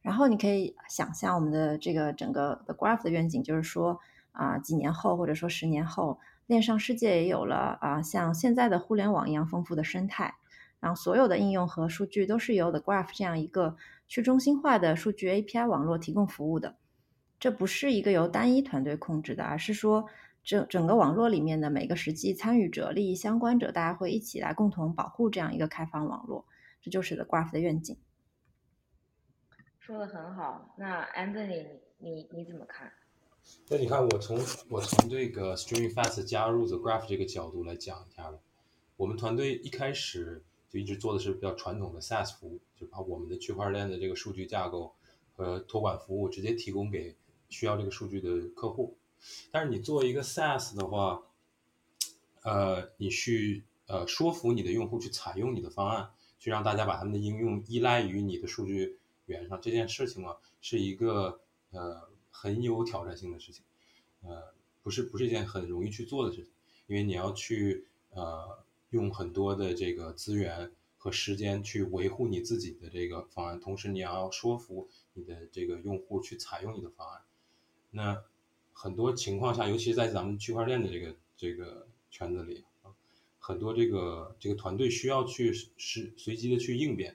[0.00, 3.98] 然后你可以想象我们的这个整个的 graph 的愿景，就是说
[4.30, 10.32] 啊，几年后或者说十年后，链上世界也有了啊，像现在的互联网一样丰富的生态，
[10.78, 13.76] 然后所有的应用和数据都是由 the graph 这样一个
[14.06, 16.76] 去中心化的数据 API 网络提供服务的。
[17.40, 20.06] 这不是一个由单一团队控制的，而是说
[20.50, 26.44] 整整个网络里面的每个实际参与者、利益相关者，大家会一起来共同保护这样一个开放网络。
[26.82, 27.96] 这就是 the graph 的愿景。
[29.78, 32.92] 说的很好，那 Anthony，你你怎么看？
[33.68, 38.38] 那你看，我从我从这个 Streaming Fast 加入 The Graph 这个角度来讲一下吧
[38.96, 44.96] 我们团队一开始就一直做的是比较传统的 SaaS 服务，就把我们的区块链的这个数据架构
[45.36, 47.16] 和托管服务直接提供给
[47.48, 48.96] 需要这个数据的客户。
[49.50, 51.22] 但是你做一个 SaaS 的话，
[52.42, 58.98] 呃，你去呃说服你的用户去采用你的方案，去让大家把他们的应用依赖于你的数据。
[59.26, 63.62] 源上这件事情嘛，是一个呃很有挑战性的事情，
[64.22, 64.52] 呃，
[64.82, 66.50] 不是不是一件很容易去做的事情，
[66.88, 77.20] 因为你要去呃用很多的这个资源和时间去维护你自己的这个方案，同时你要说服你的这个用户去采用你的方案。
[77.92, 78.24] 那
[78.82, 82.88] 很多情况下，尤其是在咱们区块链的这个这个圈子里啊，
[83.38, 87.14] 很多这个这个团队需要去是随机的去应变。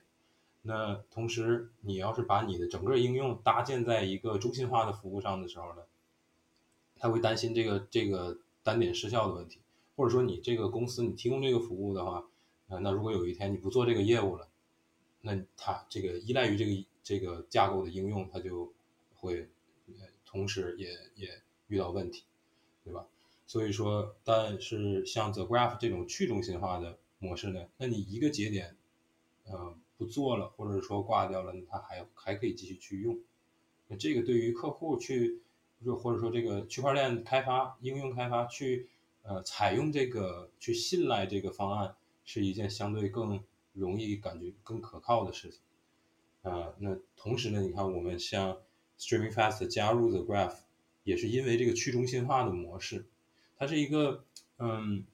[0.62, 5.82] 那同时，你要是把你的整个应用搭建在一个中心化的服务上的时候呢，
[7.00, 9.58] 他会担心这个这个单点失效的问题，
[9.96, 12.28] 或者说你这个公司你提供这个服务的话，
[12.68, 14.46] 呃，那如果有一天你不做这个业务了，
[15.20, 18.72] 那他这个依赖于这个这个架构的应用，它就
[19.16, 19.48] 会
[20.24, 22.24] 同时也也遇到问题，
[22.84, 23.06] 对吧？
[23.46, 28.76] 所以说，但是像 The Graph 这种去中心化的模式呢，那你一个节点，
[29.44, 33.18] 呃，不做了，或者说挂掉了，它还还可以继续去用。
[33.88, 35.40] 那这个对于客户去，
[36.02, 38.88] 或者说这个区块链开发、应用开发去，
[39.22, 43.40] 呃，采用这个去信赖这个方案，是一件相对更
[43.74, 45.60] 容易、感觉更可靠的事情。
[46.42, 48.58] 啊，那同时呢，你看我们像
[48.98, 50.56] Streaming Fast 加入 The Graph，
[51.06, 53.06] 也是因为这个去中心化的模式，
[53.56, 54.24] 它是一个
[54.58, 55.04] 嗯，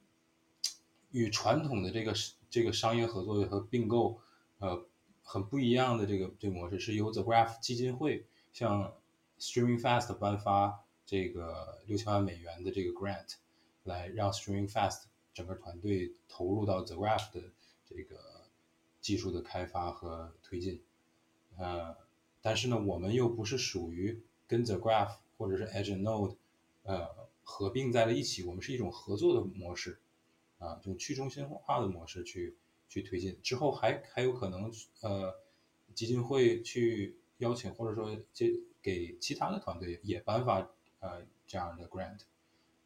[1.11, 2.15] 与传统的这个
[2.49, 4.19] 这个商业合作和并购，
[4.59, 4.87] 呃，
[5.23, 8.25] 很不一样的这个这个模式，是由 The Graph 基金会
[8.55, 8.95] 向
[9.39, 13.35] Streaming Fast 颁发这个六千万美元的这个 grant，
[13.85, 15.03] 来让 Streaming Fast
[15.35, 17.43] 整个团队投入到 The Graph 的
[17.85, 18.17] 这个
[19.03, 20.81] 技术的开发和推进。
[21.59, 21.95] 呃，
[22.41, 26.37] 但是呢，我们又不是属于跟 The Graph 或者是 Edge Node，
[26.85, 27.09] 呃，
[27.43, 28.45] 合并在了一起。
[28.45, 29.99] 我们是一种合作的模式，
[30.59, 32.55] 啊，这种去中心化的模式去
[32.89, 33.37] 去推进。
[33.43, 35.35] 之后还还有可能，呃，
[35.97, 42.21] 基金会去邀请或者说这给其他的团队也颁发呃这样的 grant。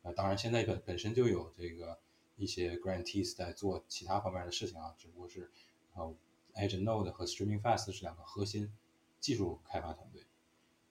[0.01, 1.99] 呃，当然现在本本身就有这个
[2.37, 5.51] 一些 grantees 在做其他方面的事情啊，只不过是
[5.93, 6.17] 呃。
[6.59, 8.73] Edge Node 和 Streaming Fast 是两个核心
[9.21, 10.23] 技术开发团队。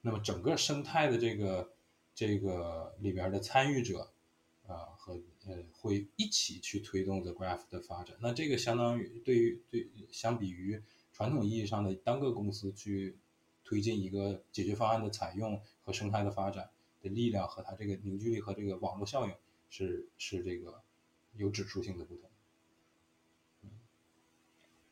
[0.05, 1.73] 那么整个生态的这个
[2.13, 4.11] 这个里边的参与者，
[4.67, 8.15] 啊和呃会一起去推动 The Graph 的发展。
[8.19, 10.79] 那这个相当于对于对相比于
[11.11, 13.17] 传统意义上的单个公司去
[13.63, 16.69] 推进一个解决方案的采用和生态的发展
[17.01, 19.33] 的力量和它这个凝聚力和这个网络效应
[19.71, 20.83] 是是这个
[21.33, 22.29] 有指数性的不同。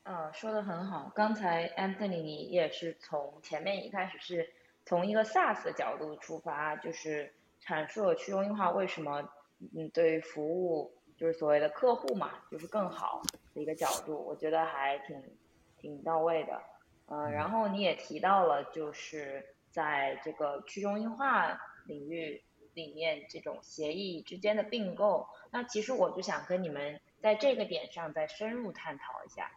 [0.05, 1.11] 嗯，说的很好。
[1.15, 4.51] 刚才 Anthony 你也是从前面一开始是
[4.85, 9.27] 从一个 SaaS 的角度出发，就是阐述了去中心化为什么
[9.75, 13.21] 嗯对于服务就是所谓的客户嘛，就是更好
[13.53, 15.21] 的一个角度，我觉得还挺
[15.77, 16.61] 挺到位的。
[17.07, 22.41] 嗯，然后你也提到了就是在这个去中心化领域
[22.73, 29.51] 里面这种协议之间的并购，那其实我就想跟你们在这个点上再深入探讨一下。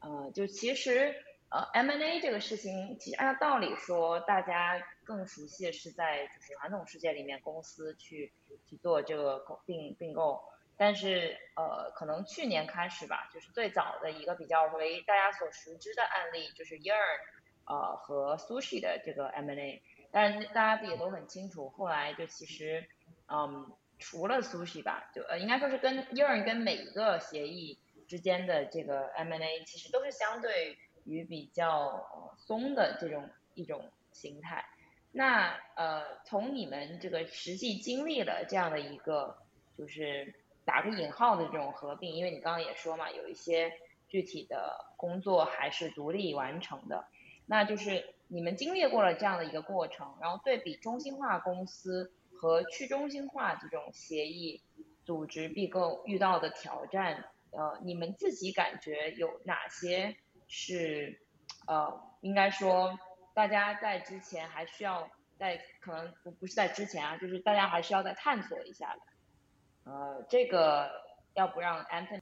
[0.00, 1.14] 呃，就其实
[1.50, 8.32] 呃，M&A 这个事情，其实按照道理说，大家更熟悉的是在就是传统世界里面，公司去
[8.68, 10.42] 去做这个并并购。
[10.76, 17.18] 但是呃，可能去年开始吧，就是最早的一个比较为大家所熟知的案例，就是 Yearn
[17.64, 19.82] 呃和 Sushi 的这个 M&A。
[20.12, 22.86] 但是大家也都很清楚，后来就其实
[23.26, 27.78] 嗯，除了 Sushi 吧，就呃应该说是跟 Yearn 跟每一个协议。
[28.08, 30.78] 之间的这个 M&A 其实都是相对
[31.08, 34.64] 于比较松的这种一种形态。
[35.10, 39.36] 那呃，从你们这个实际经历了这样的一个，
[39.76, 40.34] 就是
[40.66, 43.72] 打个引号的这种合并，因为你刚刚也说嘛，有一些
[44.06, 47.06] 具体的工作还是独立完成的。
[47.46, 54.60] 那就是你们经历过了这样的一个过程，然后对比中心化公司和去中心化这种协议
[55.04, 57.24] 组织并购遇到的挑战。
[57.50, 60.14] 呃，你们自己感觉有哪些
[60.48, 61.20] 是
[61.66, 62.98] 呃，应该说
[63.34, 65.08] 大家在之前还需要
[65.38, 69.92] 在可能不不是在之前啊，就是大家还需要再探索一下的。
[69.92, 70.90] 呃，这个
[71.34, 72.20] 要不让 Anthony？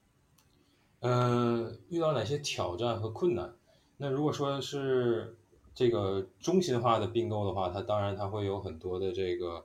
[1.01, 3.55] 嗯，遇到哪些挑战和困难？
[3.97, 5.39] 那如果说是
[5.75, 9.65] 这个中心化的并购的话，它当然它会有很多的这个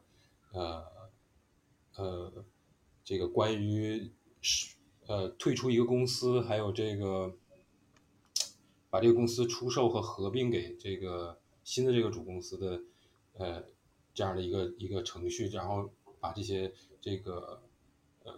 [0.54, 0.86] 呃
[1.96, 2.32] 呃
[3.04, 4.76] 这个关于是。
[5.08, 7.36] 呃，退出一个公司，还有这个
[8.92, 12.82] 把这个公司出售和合并给这个新的这个主公司的，
[13.34, 13.64] 呃，
[14.14, 15.90] 这样的一个一个程序，然后
[16.20, 16.72] 把这些
[17.02, 17.64] 这个
[18.24, 18.34] 呃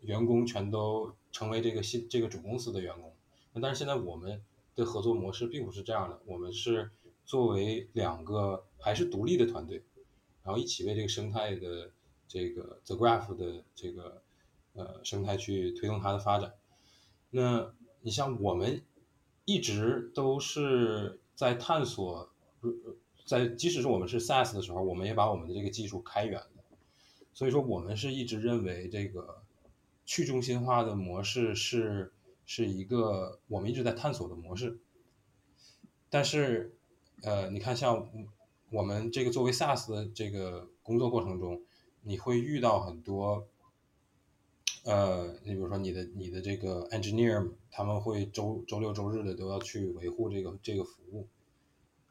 [0.00, 3.14] 员工全都成为这个新这个主公司的员工。
[3.54, 4.42] 那但是现在我们
[4.74, 6.90] 的合作模式并不是这样的，我们是
[7.24, 9.82] 作为两个还是独立的团队，
[10.42, 11.90] 然后一起为这个生态的
[12.28, 14.22] 这个 The Graph 的这个。
[14.78, 16.52] 呃，生态去推动它的发展。
[17.30, 17.72] 那
[18.02, 18.82] 你像我们
[19.46, 22.28] 一直都是在探索，
[23.24, 26.64] 在即使是我们是 SaaS 的时候，我们也把我们的这个技术开源了。
[27.32, 29.42] 所以说，我们是一直认为这个
[30.04, 32.12] 去中心化的模式是
[32.44, 34.78] 是一个我们一直在探索的模式。
[36.10, 36.74] 但是，
[37.22, 38.08] 呃，你看，像
[38.70, 41.62] 我们这个作为 SaaS 的这个工作过程中，
[42.02, 43.46] 你会遇到很多。
[44.86, 51.26] 呃，你比如说你的你的这个 engineer，他们会周周六周日的都要去维护这个这个服务，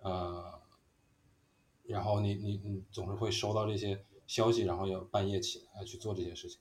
[0.01, 0.59] 呃，
[1.85, 6.59] 然后你你你总是会收到这些消息，然后要半夜起来去做这些事情。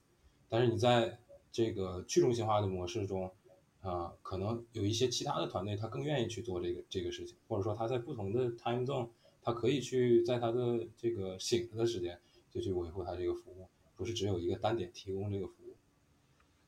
[0.49, 1.19] 但是你在
[1.51, 3.33] 这个去中心化的模式中，
[3.81, 9.09] 啊，可能有一些其他的团队他更愿意去做这个这个事情，或者说他在不同的 time zone，
[9.43, 12.21] 他可以去在他的这个醒着的时间
[12.53, 15.64] 就去维护他这个服务，不是只有一个单点提供这个服务。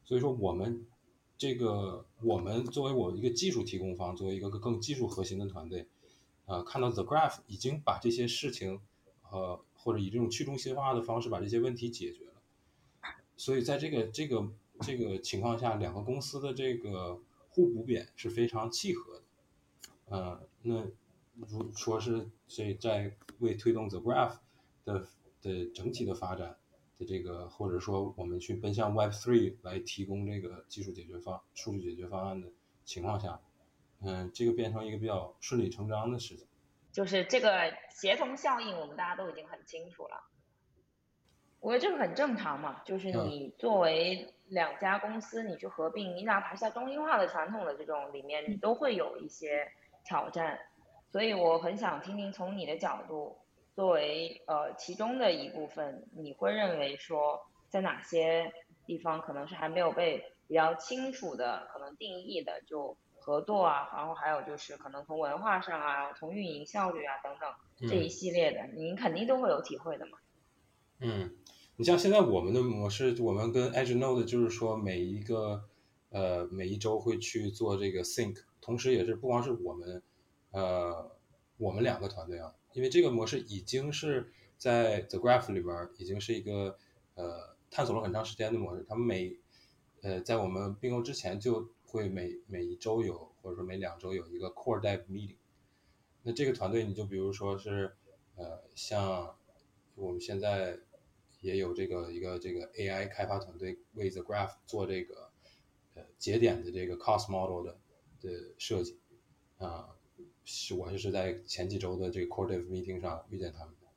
[0.07, 0.87] 所以说，我们
[1.37, 5.89] 这个我们作为我一个技术提供方，作为一个更技术核心的团队，
[6.45, 8.81] 呃，看到 The Graph 已经把这些事情，
[9.33, 12.35] 呃，或者以这种去中心化的方式把这些问题解决了。
[13.37, 14.49] 所以在这个这个
[14.81, 19.23] 这个情况下，两个公司的这个互补点是非常契合的。
[20.07, 20.87] 呃，那
[21.35, 24.37] 如说是这在为推动 The Graph
[24.85, 25.09] 的
[25.43, 26.57] 的整体的发展。
[26.99, 32.49] 的这个，或者说我们去奔向 Web Three 来提供这个技术解决方、数据解决方案的
[32.85, 33.39] 情况下，
[34.01, 36.47] 嗯，这个变成一个比较顺理成章的事情。
[36.93, 40.31] 就是这个协同效应，我们大家都已经很清楚了。
[41.61, 49.71] 我觉得这个很正常嘛，就是你作为两家公司，你去合并，你哪怕是在中心化的传统的这种里面，你都会有一些
[50.05, 50.59] 挑战。
[51.11, 53.37] 所以我很想听听从你的角度。
[53.77, 58.51] 作为呃其中的一部分，你会认为说在哪些
[58.87, 70.17] 地方可能是还没有被比较清楚的可能定义的，就合作啊，然后还有就是可能从文化上啊，从运营效率啊等等这一系列的，您肯定都会有体会的嘛。
[71.01, 71.37] 嗯，
[71.77, 75.65] 你像现在我们的模式，我们跟 Edge Node 就是说每一个
[76.09, 80.03] 呃每一周会去做这个 Sync，同时也是不光是我们
[80.53, 81.11] 呃
[81.59, 82.55] 我们两个团队啊。
[82.77, 86.77] 因为这个模式已经是在 The Graph 里边已经是一个
[87.15, 88.85] 呃探索了很长时间的模式。
[88.87, 89.35] 他们每
[90.03, 95.37] 呃在我们并购之前就会每每一周有或者说每两周有一个 Core Dev Meeting。
[96.23, 97.97] 那这个团队你就比如说是
[98.35, 99.35] 呃像
[99.95, 100.79] 我们现在
[101.41, 105.31] 也有这个一个这个 AI 开发团队为 The Graph 做这个
[105.95, 107.79] 呃节点的这个 Cost Model 的
[108.21, 108.99] 的设计
[109.57, 109.96] 啊。
[110.47, 113.89] 是我就是在前几周的这个 Core Dev Meeting 上遇见他们的。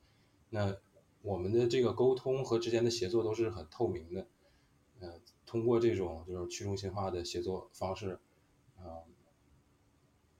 [0.50, 0.76] 那
[1.22, 4.26] 我们的这个沟通和之间的协作都是很透明的。
[4.98, 8.18] 呃，通过这种就是去中心化的协作方式，
[8.76, 9.06] 啊，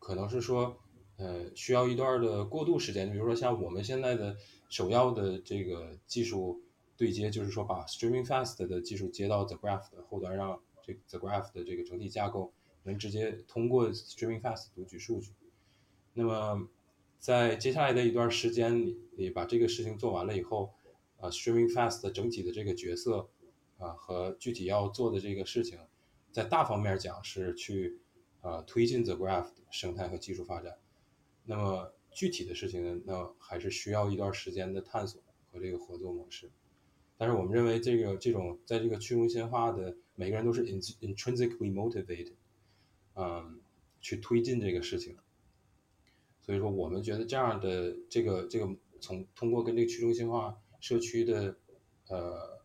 [0.01, 0.79] 可能是说，
[1.17, 3.11] 呃，需要一段的过渡时间。
[3.13, 4.37] 比如说像我们现在的
[4.69, 6.61] 首要的这个技术
[6.97, 12.53] 对接，就是说把 Streaming Fast 的技术接到 The Graph 的后端，让这 The Graph 的这个整体架构
[12.83, 15.31] 能直接通过 Streaming Fast 读取数据。
[16.13, 16.69] 那么，
[17.19, 20.73] 在接下来的一段时间里，你把这个事情做完了以后，
[21.19, 23.29] 呃，Streaming Fast 整体的这个角色，
[23.79, 25.79] 啊，和具体要做的这个事情，
[26.33, 28.01] 在大方面讲是去，
[28.41, 30.79] 呃，推进 The Graph 生态和技术发展。
[31.45, 36.51] 那么具体的事情呢，那还是需要一段时间的探索和这个合作模式。
[37.17, 42.33] 但是我们认为，这个这种在这个去中心化的每个人都是 intrinsically motivated，
[43.15, 43.61] 嗯，
[44.01, 45.17] 去推进这个事情。
[46.43, 48.69] 所以说，我们觉得这样的这个这个
[49.01, 51.57] 从通过跟这个去中心化社区的
[52.09, 52.59] 呃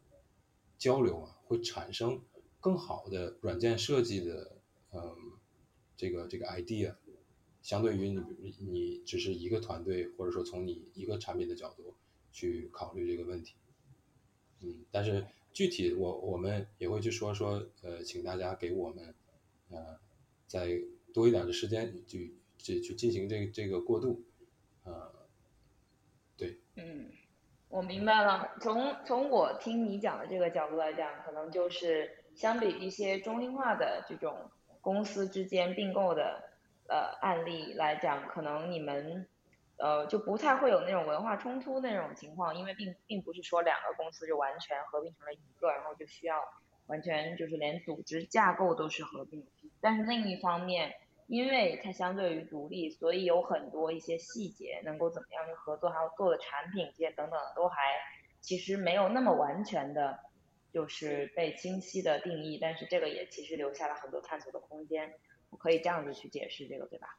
[0.77, 2.21] 交流啊，会产生
[2.59, 4.57] 更好的软件设计的
[4.91, 5.15] 嗯
[5.97, 6.95] 这个这个 idea，
[7.61, 11.93] 相对于你你只是一个团队或者说从你一个产品的角度
[12.31, 13.55] 去考虑这个问题，
[14.61, 19.13] 嗯，但是具体我我们也会去说说呃，请大家给我们
[19.69, 19.99] 呃
[20.47, 20.81] 再
[21.13, 22.33] 多一点的时间去。
[22.57, 24.23] 去去进行这个这个过渡，
[24.83, 25.11] 呃，
[26.37, 27.09] 对，嗯，
[27.69, 28.55] 我明白了。
[28.59, 34.49] 从从我听你讲的这个角度来讲，可能就是相比一些中心化的这种
[34.81, 36.49] 公司之间并购的
[36.87, 39.27] 呃案例来讲，可能你们
[39.77, 46.41] 呃就不太会有那种文化冲突那种情况，因为并并不是说两个公司就完全合并成了一个，然后就需要
[46.87, 49.45] 完全就是连组织架构都是合并。
[49.81, 50.93] 但是另一方面，
[51.27, 57.77] 因为它相对于独立，所以有很多一些细节能够怎么样去合作，还有做的产品这些等等，都还
[58.41, 60.19] 其实没有那么完全的，
[60.71, 62.59] 就是被清晰的定义。
[62.61, 65.15] 但是这个也其实留下了很多探索的空间，
[65.49, 67.17] 我可以这样子去解释这个，对吧？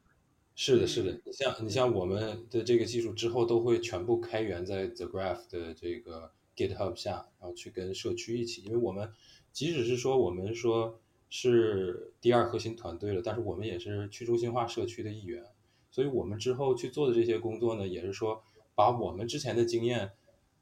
[0.55, 1.21] 是的，是的。
[1.25, 9.13] 你像你像我们的这个技术之后都会全部开源在 The Graph 的这个 GitHub 下，然后去跟社区一起，因为我们
[9.51, 11.01] 即使是说我们说。
[11.39, 15.45] 是第二核心团队了，但是我们也是去中心化社区的一员，
[15.91, 18.43] 所以我们之后去做的这些工作呢，也是说
[18.75, 20.13] 把我们之前的经验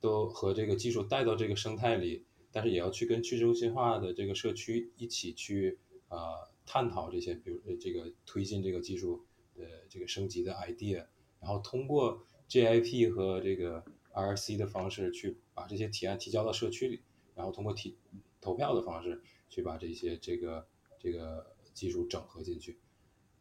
[0.01, 11.07] 都和这个技术带到这个生态里，但是也要去跟去中心化的这个社区一起去呃探讨这些，比如这个推进这个技术的这个升级的 idea，
[11.41, 17.01] 然后通过 JIP 和这个 RC 的方式去把这些提案提交到社区里，
[17.37, 17.97] 然后通过提
[18.41, 20.67] 投票的方式去把这些这个
[20.99, 22.79] 这个技术整合进去。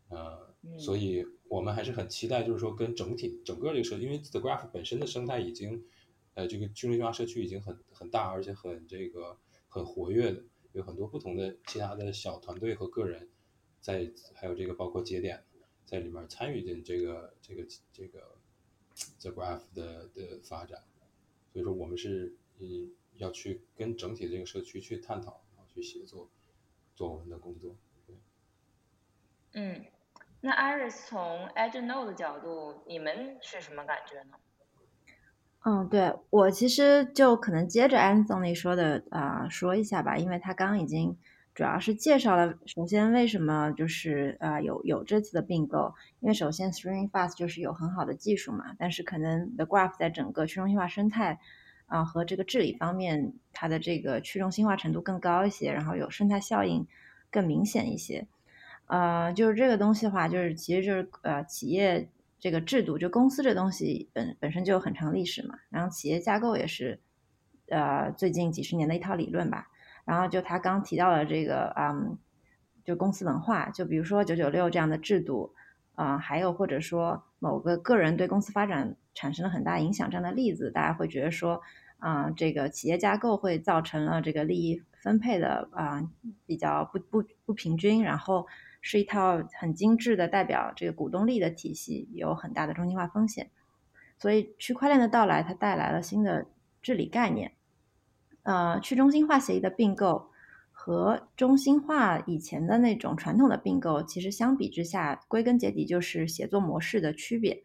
[0.10, 5.84] 呃，所以我们还是很期待，就是说跟整体整个这个社区，因为 The Graph 本身的生态已经，
[6.36, 9.38] 呃，这个去中心化社区已经很很大，而且很这个
[9.70, 10.44] 很活跃的，
[10.74, 13.28] 有很多不同的其他的小团队和个人，
[13.82, 15.44] 在还有这个包括节点
[15.86, 18.38] 在里面参与进这个这个这个
[19.20, 20.84] The Graph 的的发展，
[21.52, 25.43] 所以说我们是嗯要去跟整体这个社区去探讨，
[25.74, 26.30] 去协作
[26.96, 28.16] 做我们的工作，对，
[29.54, 29.86] 嗯。
[30.46, 34.36] 那 Iris 从 Edge Node 的角度，你们是什么感觉呢？
[35.66, 41.18] 嗯，对我其实就可能接着 Anthony 说的啊说一下吧，因为他刚刚已经
[41.56, 51.40] 主要是介绍了，首先为什么就是啊有有这次的并购，因为首先 Streaming Fast 就是有很好的技术嘛，但是可能 The Graph 在整个去中心化生态
[51.94, 56.88] 啊和这个治理方面，它的这个去中心化程度更高一些，然后有生态效应
[57.30, 58.28] 更明显一些。
[58.88, 65.60] 呃，就是这个东西的话，就是其实就是呃，企业这个制度，就公司这东西本本身就有很长历史嘛。
[65.70, 67.00] 然后企业架构也是
[67.70, 69.68] 呃最近几十年的一套理论吧。
[70.04, 72.18] 然后就他刚提到的这个，嗯，
[72.84, 75.54] 就公司文化，就比如说九九六这样的制度，
[75.94, 81.62] 啊，还有或者说某个个人对公司发展产生了很大影响这样的例子，大家会觉得说，
[82.04, 86.04] 啊，这个企业架构会造成了这个利益分配的啊
[86.46, 88.46] 比较不不不平均，然后。
[88.86, 93.50] 是一套很精致的代表这个股东力的体系，有很大的中心化风险。
[94.18, 96.48] 所以区块链的到来，它带来了新的
[96.82, 97.54] 治理概念。
[98.42, 100.30] 呃，去中心化协议的并购
[100.74, 107.64] 和中心化以前的那种传统的并购，其实相比之下，归根结底就是协作模式的区别。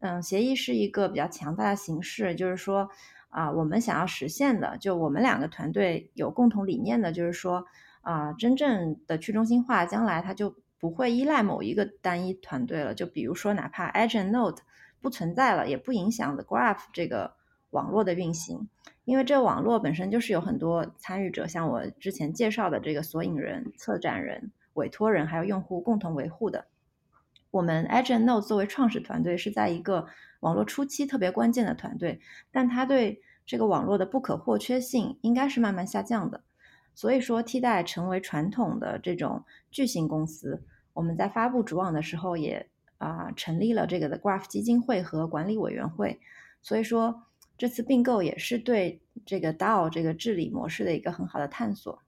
[0.00, 2.88] 嗯，协议是一个比较强大的形式，就是说
[3.28, 7.64] 啊，我们想要实现的，就我们两个团队有共同理念的，就是说。
[8.00, 12.94] 啊，真正的去中心化，将来它就不会依赖某一个单一团队了。
[12.94, 14.60] 就比如说，哪怕 Agent Node
[15.02, 17.34] 不存在了，也不影响 The Graph 这个
[17.68, 18.66] 网络的运行，
[19.04, 26.64] 因为这个网络本身就是有很多参与者，像我之前介绍的这个索引人、策展人、委托人，还有用户共同维护的。
[27.50, 30.06] 我们 Edge Node 作为创始团队，是在一个
[30.40, 32.20] 网络初期特别关键的团队，
[32.50, 36.42] 但它对这个网络的不可或缺性应该是慢慢下降的。
[36.94, 42.68] 所以说，替代成为传统的这种巨型公司，我们在发布主网的时候也
[42.98, 46.20] 啊成立了这个的 Graph 基金会和管理委员会。
[46.60, 47.22] 所以说，
[47.56, 52.02] 这次并购也是对这个 DAO 这个治理模式的一个很好的探索。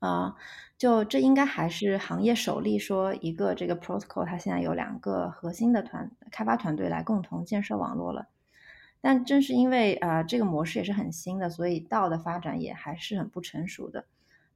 [0.00, 0.34] 啊，
[0.76, 8.26] 就这应该还是行业首例，说一个这个 protocol 它现在有两个核心的团开发团队来共同建设网络了。
[9.02, 14.04] 但正是因为啊，这个模式也是很新的，所以道的发展也还是很不成熟的。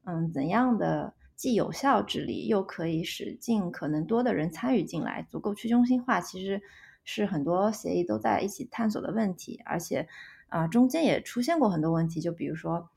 [0.05, 6.61] 嗯，怎样的既有效治理，又可以使尽可能多的人参与进来，足够去中心化，其实
[7.05, 9.61] 是很多协议都在一起探索的问题。
[9.65, 10.07] 而且
[10.49, 12.91] 啊，中间也出现过很多问题，就比如说，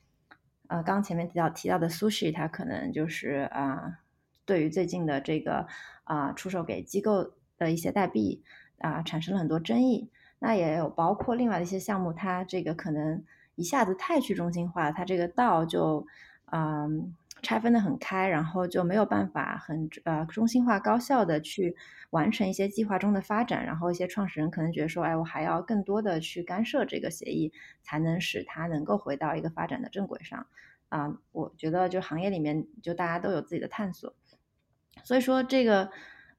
[0.68, 4.00] 呃，刚前面提到提到的 Sushi，它可能就是啊，
[4.46, 5.68] 对于最近的这个
[6.04, 8.44] 啊出售给机构的一些代币
[8.80, 10.10] 啊，产生了很多争议。
[10.40, 13.24] 那也有包括另外的一些项目，它这个可能
[13.56, 16.06] 一下子太去中心化，它这个道就
[16.46, 16.86] 啊
[17.42, 21.76] 拆分的很开，然后就没有办法很呃中心化高效的去
[22.10, 30.48] 完成一些计划中的发展，然后一些创始人可能觉得说，哎，我还要更多的去干涉这个协议，才能使它能够回到一个发展的正轨上
[30.90, 31.18] 啊。
[31.32, 34.14] 我觉得就行业里面就大家都有自己的探索，
[35.04, 35.90] 所以说这个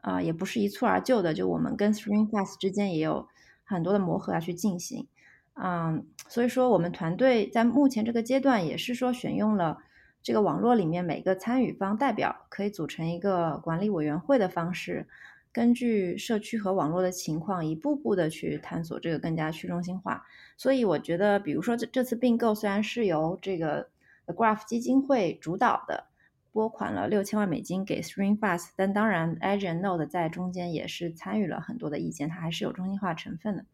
[0.00, 3.28] 啊也不是一蹴而就的，就我们跟 Stream Fast 之间也有。
[3.70, 5.06] 很多的磨合要去进行，
[5.52, 9.76] 嗯，所以说我们团队在目前这个阶段也是说选用了
[10.22, 15.06] 这个网络里面每个参与方代表可以组成一个管理委员会的方式，
[15.52, 20.24] 根据社区和网络的情况，一步步的去探索这个更加去中心化。
[20.56, 23.88] 所以我觉得，比如说这这次并购虽然是由这个
[24.26, 26.08] The Graph 基金会主导的。
[26.50, 33.64] 拨款了六千万美金给 Stream Fast，但当然 Edge Node 在中间也是参与了很多的意见，它还是有中心化成分的。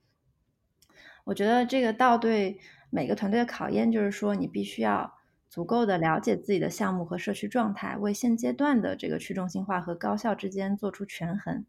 [1.23, 2.59] 我觉得这个到对
[2.91, 5.15] 每个团队的考验就是说，你必须要
[5.55, 11.65] 足够的了解自己的项目和社区状态，为现阶段的这个去中心化和高效之间做出权衡。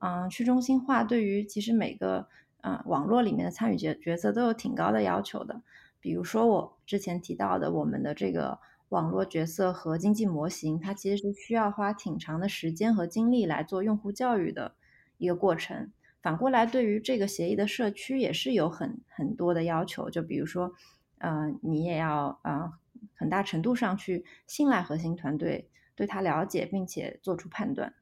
[0.00, 2.28] 嗯，去中心化对于其实每个
[2.60, 5.62] 嗯网络里面的参与角角色都有挺高的要求的。
[5.98, 8.58] 比如说我之前提到的，我们的这个
[8.90, 14.74] 网络角色和经济模型，它其实是需要花挺长的时间和精力来做用户教育的
[15.16, 15.90] 一个过程。
[16.20, 20.74] 反过来，对于这个协议的社区也是有很很多的要求，就比如说，
[21.16, 22.72] 呃，你也要啊，
[23.14, 27.94] 很大程度上去信赖核心团队，对他了解并且做出判断。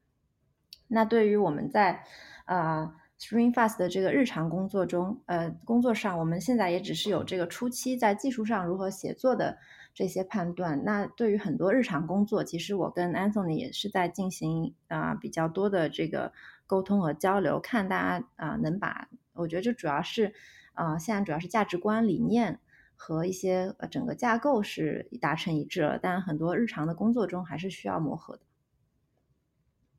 [0.87, 2.03] 那对于我们在
[2.45, 2.95] 啊。
[3.17, 9.57] StreamFast 的这个日常工作中，呃，工作上，我们现在也只是有这个初期在技术上如何协作的
[9.93, 10.83] 这些判断。
[10.83, 16.33] 那对于很多日常工作，其实我跟 Anthony 也是在进行啊比较多的这个
[16.67, 20.33] 沟通和交流，看大家啊能把，我觉得这主要是
[20.73, 22.59] 啊现在主要是价值观、理念
[22.95, 28.41] 和一些呃整个架构是达成一致了，但很多日常的工作中还是需要磨合的。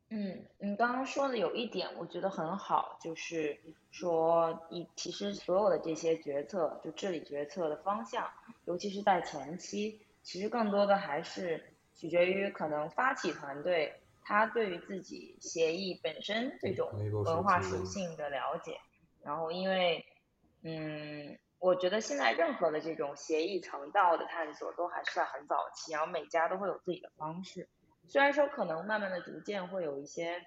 [0.08, 3.58] 嗯，你刚刚说的有一点我觉得很好，就是
[3.90, 8.24] 说，你其实所有的这些决策，就治理决策的方向，
[8.66, 11.60] 尤其是在前期，其实更多的还是
[11.92, 13.92] 取决于可能发起团队
[14.22, 16.88] 他对于自己协议本身这种
[17.24, 18.78] 文化属性的了解。
[19.24, 20.04] 然后，因为，
[20.62, 27.68] 嗯，我觉得现在任何的这种协议层道的探索都还是很早期，然后每家都会有自己的方式。
[28.08, 30.40] 虽然说可能慢慢的逐渐会有一些，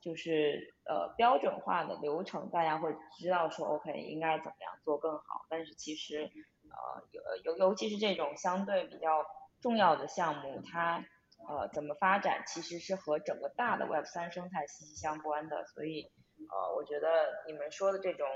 [0.00, 6.30] 就是呃标准化的流程，大家会知道说 OK 应该怎么样做更好，但是其实
[6.68, 9.24] 呃尤尤尤其是这种相对比较
[9.60, 11.04] 重要的项目，它
[11.48, 16.04] 呃怎么发展其实是和整个大的 Web 三生态息息相关的，所以
[16.48, 18.28] 呃我觉得你们说的这种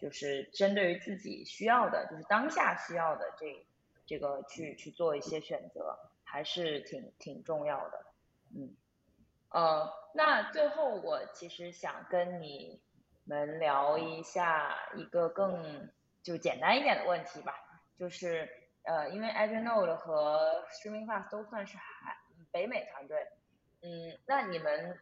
[0.00, 3.66] 就是针对于自己需要的，就是当下需要的这
[4.06, 8.06] 这个去去做一些选择，还是挺挺重要的。
[8.56, 8.74] 嗯，
[9.50, 12.80] 呃，那最后我其实想跟你
[13.24, 15.90] 们聊一下一个更
[16.22, 17.54] 就简单一点的问题吧，
[17.96, 18.48] 就是
[18.82, 22.16] 呃，因为 Azure Node 和 Streaming Fast 都算是海
[22.50, 23.26] 北美团队，
[23.82, 24.98] 嗯，那你们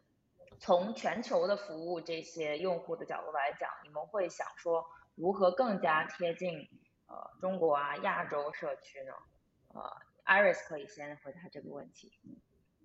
[0.59, 4.85] 从全球的服务这些用户的角度来讲，你们会想说
[5.15, 6.67] 如何更加贴近
[7.07, 9.13] 呃中国啊亚洲社区呢？
[9.69, 9.81] 呃
[10.25, 12.11] ，Iris 可以先回答这个问题。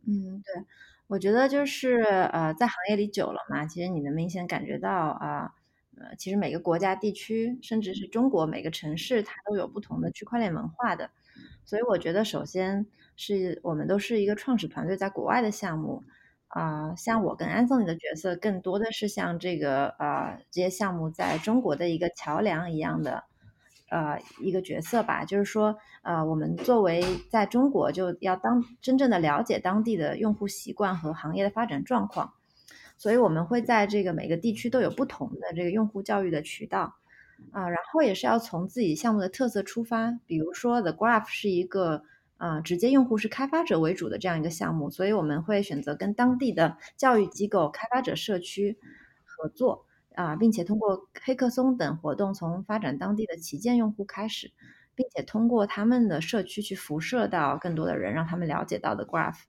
[0.06, 0.64] 嗯，对，
[1.06, 5.54] 我觉得就是呃，在行业里久了嘛，其实你能明显感觉到啊，
[5.96, 11.10] 呃，其实每个国家、地区，甚至是中国每个城市，它都有不同的区块链文化的。
[11.64, 16.04] 所以我觉得，首先是我们都是一个创始团队，在国外的项目
[16.54, 23.24] 啊，像我跟 Anthony 的角色，更多的是像这个啊这些项目在中国的一个桥梁一样的。
[23.90, 32.32] 呃，一个角色吧，就是说，呃，我们作为在中国就要当真正的了解当地的用户习惯和行业的发展状况，
[32.96, 36.96] 所以我们会在这个每个地区都有不同的这个用户教育的渠道，
[37.52, 42.02] 啊，然后也是要从自己项目的特色出发，比如说 The Graph 是一个
[42.36, 48.78] 啊直接用户是开发者为主的这样一个项目，所以我们会选择跟当地的教育机构、开发者社区
[49.24, 49.86] 合作。
[50.16, 54.52] 啊，并且通过黑客松等活动，从发展当地的旗舰用户开始，
[54.94, 59.40] 并且通过他们的社区去辐射到更多的人，让他们了解到的 Graph。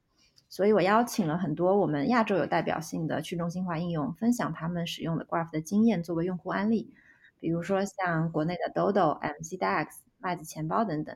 [0.50, 6.92] 所以我邀请了很多我们亚洲有代表性的去中心化应用，分享他们使用的 Graph 的经验作为用户案例。
[7.40, 9.86] 比如说像国内的 Dodo、MCDAX、
[10.18, 11.16] 麦子钱包等等。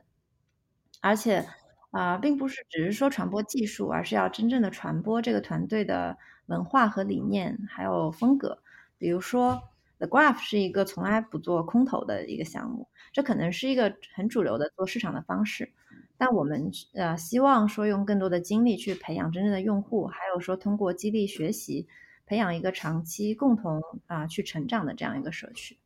[1.00, 1.48] 而且
[1.90, 6.16] 啊，并不是只是说传播技术，而是要真正的传播这个团队的
[6.46, 8.62] 文化和理念，还有风格。
[8.96, 9.60] 比如说
[9.98, 15.72] ，The Graph 是一个从来不做空投的一个项目，这可能是一个很主流的做市场的方式。
[16.16, 21.88] 但我们呃希望说用更多的精力去培养真正的用户，还有说通过激励学习，
[22.26, 25.78] 培养一个长期共同啊去成长的这样一个社区。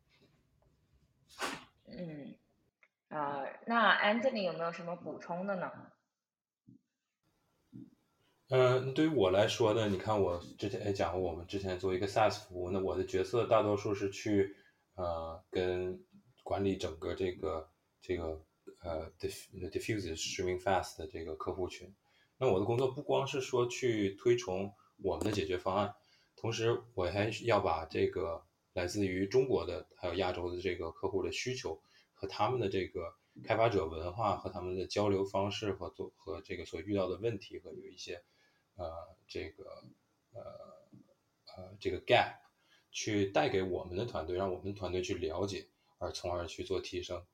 [1.87, 2.35] 嗯，
[3.09, 5.71] 啊，那 Anthony 有没有什么补充的呢？
[8.51, 14.55] 嗯，对于我来说呢，你看我之前也讲过，我们之前做一个 SaaS 服务，那我的角色大多数是去
[14.97, 16.05] 呃跟
[16.43, 17.71] 管理整个这个
[18.03, 18.45] 这个
[18.81, 21.93] 呃 diffuse streaming fast 的这个客户群。
[22.37, 24.71] 那我的工作不光是说去推崇
[25.03, 25.95] 我们的解决方案，
[26.37, 31.81] 同时我还要把这个来自于中国的还有亚洲的这个客户的需求
[32.13, 38.23] 和他们的这个开发者文化和他们的交流方式和做和这个所遇到的问题和有一些。
[38.77, 39.85] 呃，这个
[40.33, 40.43] 呃
[41.57, 42.35] 呃，这个 gap
[42.91, 45.69] 去带给我们的团队，让我们的团队去了解，
[45.99, 47.25] 而从而去做提升。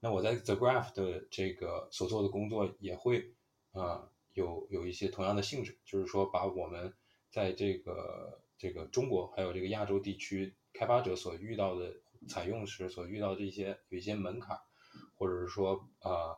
[0.00, 3.34] 那我在 The Graph 的这个所做的工作也会
[3.72, 6.92] 啊有有一些同样的性质，就是说把我们
[7.30, 11.94] 在这个这个中国还有这个亚洲地区开发者所遇到的
[12.28, 14.58] 采用时所遇到的这些有一些门槛，
[15.16, 16.36] 或者是说呃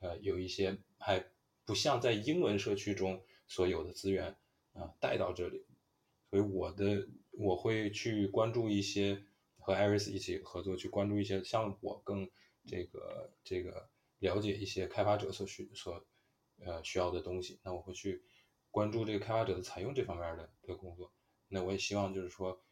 [0.00, 1.24] 呃有一些还
[1.64, 3.22] 不像在英文社区中
[3.52, 4.34] 所有的资源
[4.72, 5.66] 啊带到这里，
[6.30, 9.22] 所以我的我会去关注一些
[9.58, 12.30] 和 Iris 一起合作，去关注一些像我更
[12.66, 13.90] 这个这个
[14.20, 16.06] 了解一些开发者所需所
[16.64, 18.24] 呃需要的东西，那我会去
[18.70, 21.12] 关注这个开发者的采用这方面的的工作。
[21.48, 22.64] 那我也希望就是说，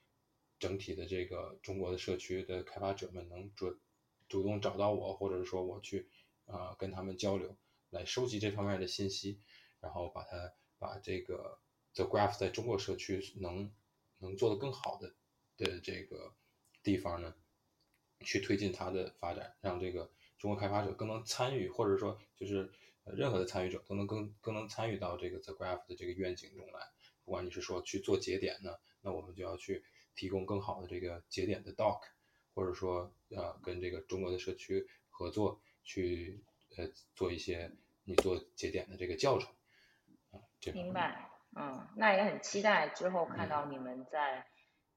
[0.59, 3.78] 整体的这个中国的社区的开发者们能主
[4.31, 6.09] 主动找到我，或者是说我去
[6.47, 7.55] 啊跟他们交流，
[7.91, 9.43] 来收集这方面的信息，
[9.81, 11.61] 然后把它把这个
[11.95, 13.70] The Graph 在中国社区能
[14.18, 15.14] 能做得更好的
[15.57, 16.35] 的这个
[16.83, 17.35] 地方呢，
[18.20, 22.72] 去推进它的发展，让这个中国开发者更能参与，或者说就是
[23.05, 26.81] 任何的参与者都能更更能参与到这个 The Graph 的这个愿景中来。
[27.24, 32.01] 不管你是说去做节点呢，那我们就要去提供更好的这个节点的 doc，
[32.55, 36.43] 或者说呃跟这个中国的社区合作去
[36.76, 37.70] 呃做一些
[38.05, 39.53] 你做节点的这个教程。
[40.75, 44.45] 明白，嗯，那也很期待之后看到你们在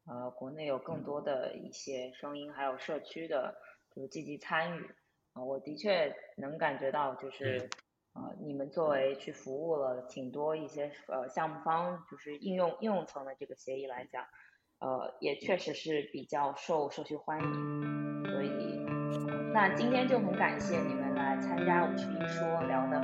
[0.06, 3.56] 呃国内有更多的一些声音，还有社区的
[3.96, 4.86] 就是积极参与
[5.34, 5.44] 啊。
[5.44, 7.70] 我的确能感觉到就是。
[8.16, 14.24] 呃，你们作为去服务了挺多一些呃项目方，就是应用应用层的这个协议来讲，
[14.78, 18.24] 呃，也确实是比较受社区欢迎。
[18.26, 18.86] 所以，
[19.52, 23.02] 那今天就很感谢你们来参加五十一说，聊的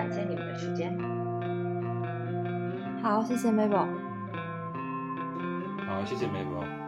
[0.00, 0.98] 感谢你们的时间。
[3.02, 3.86] 好，谢谢 Mabel。
[5.86, 6.79] 好，谢谢 Mabel。